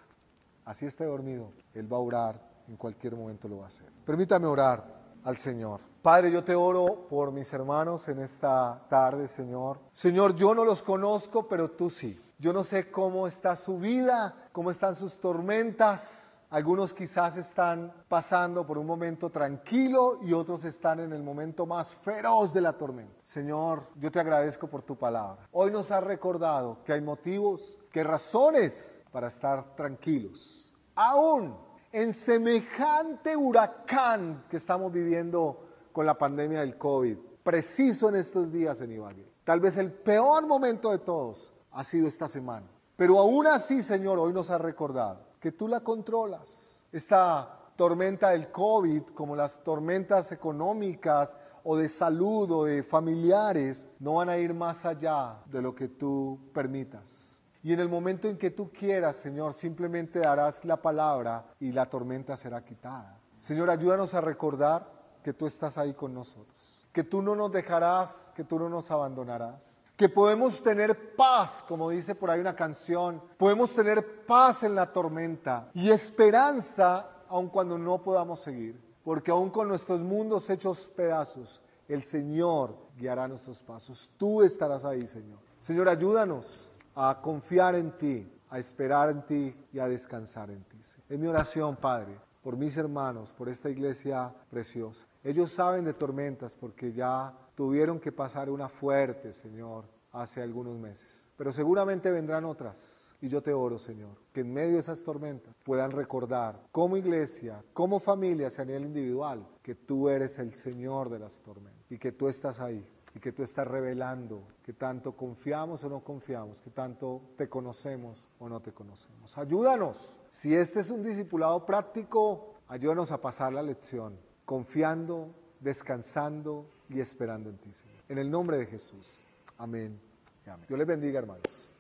Así 0.66 0.88
esté 0.88 1.06
dormido, 1.06 1.52
Él 1.76 1.92
va 1.94 1.98
a 1.98 2.00
orar, 2.00 2.42
en 2.68 2.76
cualquier 2.76 3.16
momento 3.16 3.48
lo 3.48 3.58
va 3.58 3.66
a 3.66 3.68
hacer. 3.68 3.92
Permítame 4.04 4.48
orar 4.48 4.84
al 5.24 5.38
Señor. 5.38 5.80
Padre, 6.02 6.32
yo 6.32 6.44
te 6.44 6.56
oro 6.56 7.08
por 7.08 7.32
mis 7.32 7.54
hermanos 7.54 8.08
en 8.08 8.22
esta 8.22 8.84
tarde, 8.90 9.28
Señor. 9.28 9.78
Señor, 9.94 10.36
yo 10.36 10.56
no 10.56 10.66
los 10.66 10.82
conozco, 10.82 11.48
pero 11.48 11.70
tú 11.70 11.92
sí. 11.92 12.20
Yo 12.40 12.52
no 12.52 12.64
sé 12.64 12.90
cómo 12.90 13.28
está 13.28 13.56
su 13.56 13.78
vida, 13.78 14.50
cómo 14.52 14.72
están 14.72 14.96
sus 14.96 15.20
tormentas, 15.20 16.35
algunos 16.50 16.94
quizás 16.94 17.38
están 17.38 17.94
pasando 18.08 18.66
por 18.66 18.78
un 18.78 18.86
momento 18.86 19.30
tranquilo 19.30 20.20
y 20.22 20.34
otros 20.34 20.64
están 20.66 21.00
en 21.00 21.12
el 21.12 21.24
momento 21.24 21.66
más 21.66 21.94
feroz 21.94 22.54
de 22.54 22.62
la 22.62 22.74
tormenta. 22.74 23.14
Señor, 23.24 23.88
yo 23.96 24.12
te 24.12 24.20
agradezco 24.20 24.68
por 24.68 24.82
tu 24.84 24.96
palabra. 24.96 25.48
Hoy 25.52 25.72
nos 25.72 25.92
has 25.92 26.04
recordado 26.04 26.84
que 26.84 26.94
hay 26.94 27.02
motivos, 27.02 27.80
que 27.92 28.04
razones 28.04 29.04
para 29.12 29.28
estar 29.28 29.76
tranquilos. 29.76 30.74
Aún 30.96 31.58
en 31.92 32.14
semejante 32.14 33.36
huracán 33.36 34.46
que 34.50 34.58
estamos 34.58 34.92
viviendo 34.92 35.68
con 35.92 36.06
la 36.06 36.18
pandemia 36.18 36.60
del 36.60 36.78
COVID, 36.78 37.18
preciso 37.44 38.10
en 38.10 38.18
estos 38.18 38.52
días 38.52 38.82
en 38.82 38.92
Ibagué. 38.92 39.32
Tal 39.44 39.60
vez 39.60 39.78
el 39.78 39.92
peor 39.92 40.46
momento 40.46 40.92
de 40.92 41.00
todos 41.00 41.54
ha 41.72 41.84
sido 41.84 42.08
esta 42.08 42.28
semana. 42.28 42.68
Pero 42.96 43.20
aún 43.20 43.48
así, 43.48 43.82
Señor, 43.82 44.20
hoy 44.20 44.32
nos 44.32 44.50
has 44.50 44.62
recordado 44.62 45.25
que 45.46 45.52
tú 45.52 45.68
la 45.68 45.82
controlas. 45.82 46.88
Esta 46.92 47.70
tormenta 47.76 48.32
del 48.32 48.50
COVID, 48.50 49.04
como 49.14 49.36
las 49.36 49.64
tormentas 49.64 50.32
económicas 50.32 51.38
o 51.64 51.78
de 51.78 51.88
salud 51.88 52.50
o 52.50 52.64
de 52.64 52.82
familiares, 52.82 53.88
no 54.00 54.16
van 54.16 54.30
a 54.30 54.40
ir 54.40 54.56
más 54.56 54.88
allá 54.88 55.44
de 55.46 55.62
lo 55.62 55.76
que 55.76 55.88
tú 55.88 56.50
permitas. 56.52 57.46
Y 57.62 57.74
en 57.74 57.80
el 57.80 57.90
momento 57.90 58.28
en 58.28 58.40
que 58.40 58.50
tú 58.50 58.72
quieras, 58.72 59.18
Señor, 59.18 59.54
simplemente 59.54 60.18
darás 60.18 60.66
la 60.66 60.82
palabra 60.82 61.46
y 61.60 61.72
la 61.72 61.88
tormenta 61.88 62.36
será 62.36 62.66
quitada. 62.66 63.22
Señor, 63.38 63.70
ayúdanos 63.70 64.16
a 64.16 64.22
recordar 64.22 64.92
que 65.22 65.34
tú 65.34 65.46
estás 65.46 65.78
ahí 65.78 65.94
con 65.94 66.12
nosotros, 66.12 66.88
que 66.92 67.04
tú 67.04 67.22
no 67.22 67.36
nos 67.36 67.52
dejarás, 67.52 68.34
que 68.36 68.44
tú 68.44 68.58
no 68.58 68.68
nos 68.68 68.90
abandonarás, 68.90 69.84
que 69.96 70.10
podemos 70.10 70.62
tener 70.62 71.16
paz, 71.16 71.64
como 71.68 71.90
dice 71.90 72.16
por 72.16 72.30
ahí 72.30 72.40
una 72.40 72.56
canción, 72.56 73.22
podemos 73.38 73.74
tener 73.74 74.26
paz 74.26 74.64
en 74.64 74.76
la 74.76 74.92
tormenta 74.92 75.70
y 75.74 75.90
esperanza 75.90 77.10
aun 77.30 77.50
cuando 77.50 77.78
no 77.78 78.02
podamos 78.02 78.40
seguir, 78.40 78.80
porque 79.04 79.32
aun 79.32 79.50
con 79.50 79.68
nuestros 79.68 80.04
mundos 80.04 80.50
hechos 80.50 80.90
pedazos, 80.90 81.62
el 81.88 82.04
Señor 82.04 82.76
guiará 82.98 83.28
nuestros 83.28 83.62
pasos. 83.64 84.12
Tú 84.18 84.42
estarás 84.42 84.86
ahí, 84.86 85.06
Señor. 85.08 85.40
Señor, 85.58 85.88
ayúdanos 85.88 86.76
a 86.96 87.20
confiar 87.22 87.76
en 87.76 87.98
ti, 87.98 88.32
a 88.50 88.60
esperar 88.60 89.10
en 89.10 89.26
ti 89.26 89.56
y 89.72 89.80
a 89.80 89.88
descansar 89.88 90.50
en 90.50 90.64
ti. 90.64 90.78
Es 90.80 91.20
mi 91.20 91.28
oración, 91.28 91.76
Padre, 91.76 92.20
por 92.46 92.58
mis 92.58 92.78
hermanos, 92.78 93.34
por 93.34 93.50
esta 93.50 93.72
iglesia 93.72 94.32
preciosa. 94.52 95.08
Ellos 95.24 95.52
saben 95.52 95.84
de 95.84 95.96
tormentas 95.96 96.56
porque 96.56 96.94
ya 96.94 97.36
tuvieron 97.56 98.00
que 98.00 98.12
pasar 98.12 98.52
una 98.52 98.70
fuerte, 98.70 99.34
Señor, 99.34 99.86
hace 100.12 100.44
algunos 100.44 100.78
meses. 100.78 101.32
Pero 101.38 101.52
seguramente 101.52 102.12
vendrán 102.12 102.46
otras. 102.46 103.08
Y 103.20 103.30
yo 103.30 103.42
te 103.42 103.52
oro, 103.52 103.80
Señor, 103.80 104.12
que 104.32 104.42
en 104.42 104.54
medio 104.54 104.74
de 104.74 104.80
esas 104.82 105.04
tormentas 105.04 105.56
puedan 105.64 105.90
recordar 105.90 106.62
como 106.72 106.98
iglesia, 106.98 107.64
como 107.74 108.00
familia, 108.00 108.50
a 108.56 108.64
nivel 108.64 108.84
individual, 108.84 109.48
que 109.64 109.74
tú 109.74 110.08
eres 110.08 110.38
el 110.38 110.54
Señor 110.54 111.10
de 111.10 111.18
las 111.18 111.42
tormentas 111.42 111.84
y 111.90 111.98
que 111.98 112.12
tú 112.12 112.28
estás 112.28 112.60
ahí 112.60 112.88
y 113.16 113.20
que 113.20 113.32
tú 113.32 113.44
estás 113.44 113.66
revelando 113.66 114.44
que 114.62 114.74
tanto 114.74 115.16
confiamos 115.16 115.84
o 115.86 115.90
no 115.90 116.04
confiamos, 116.04 116.60
que 116.60 116.70
tanto 116.70 117.22
te 117.38 117.48
conocemos 117.48 118.28
o 118.40 118.50
no 118.50 118.62
te 118.62 118.74
conocemos. 118.74 119.38
Ayúdanos. 119.38 120.20
Si 120.30 120.54
este 120.54 120.82
es 120.82 120.92
un 120.92 121.02
discipulado 121.02 121.66
práctico, 121.66 122.56
ayúdanos 122.68 123.14
a 123.14 123.22
pasar 123.22 123.54
la 123.54 123.64
lección, 123.64 124.20
confiando, 124.44 125.34
descansando 125.62 126.70
y 126.90 127.00
esperando 127.00 127.50
en 127.50 127.58
ti, 127.58 127.74
Señor. 127.74 128.04
En 128.10 128.18
el 128.18 128.30
nombre 128.30 128.58
de 128.58 128.66
Jesús. 128.66 129.24
Amén. 129.58 129.98
amén. 130.46 130.66
Dios 130.68 130.78
les 130.78 130.88
bendiga, 130.88 131.20
hermanos. 131.20 131.72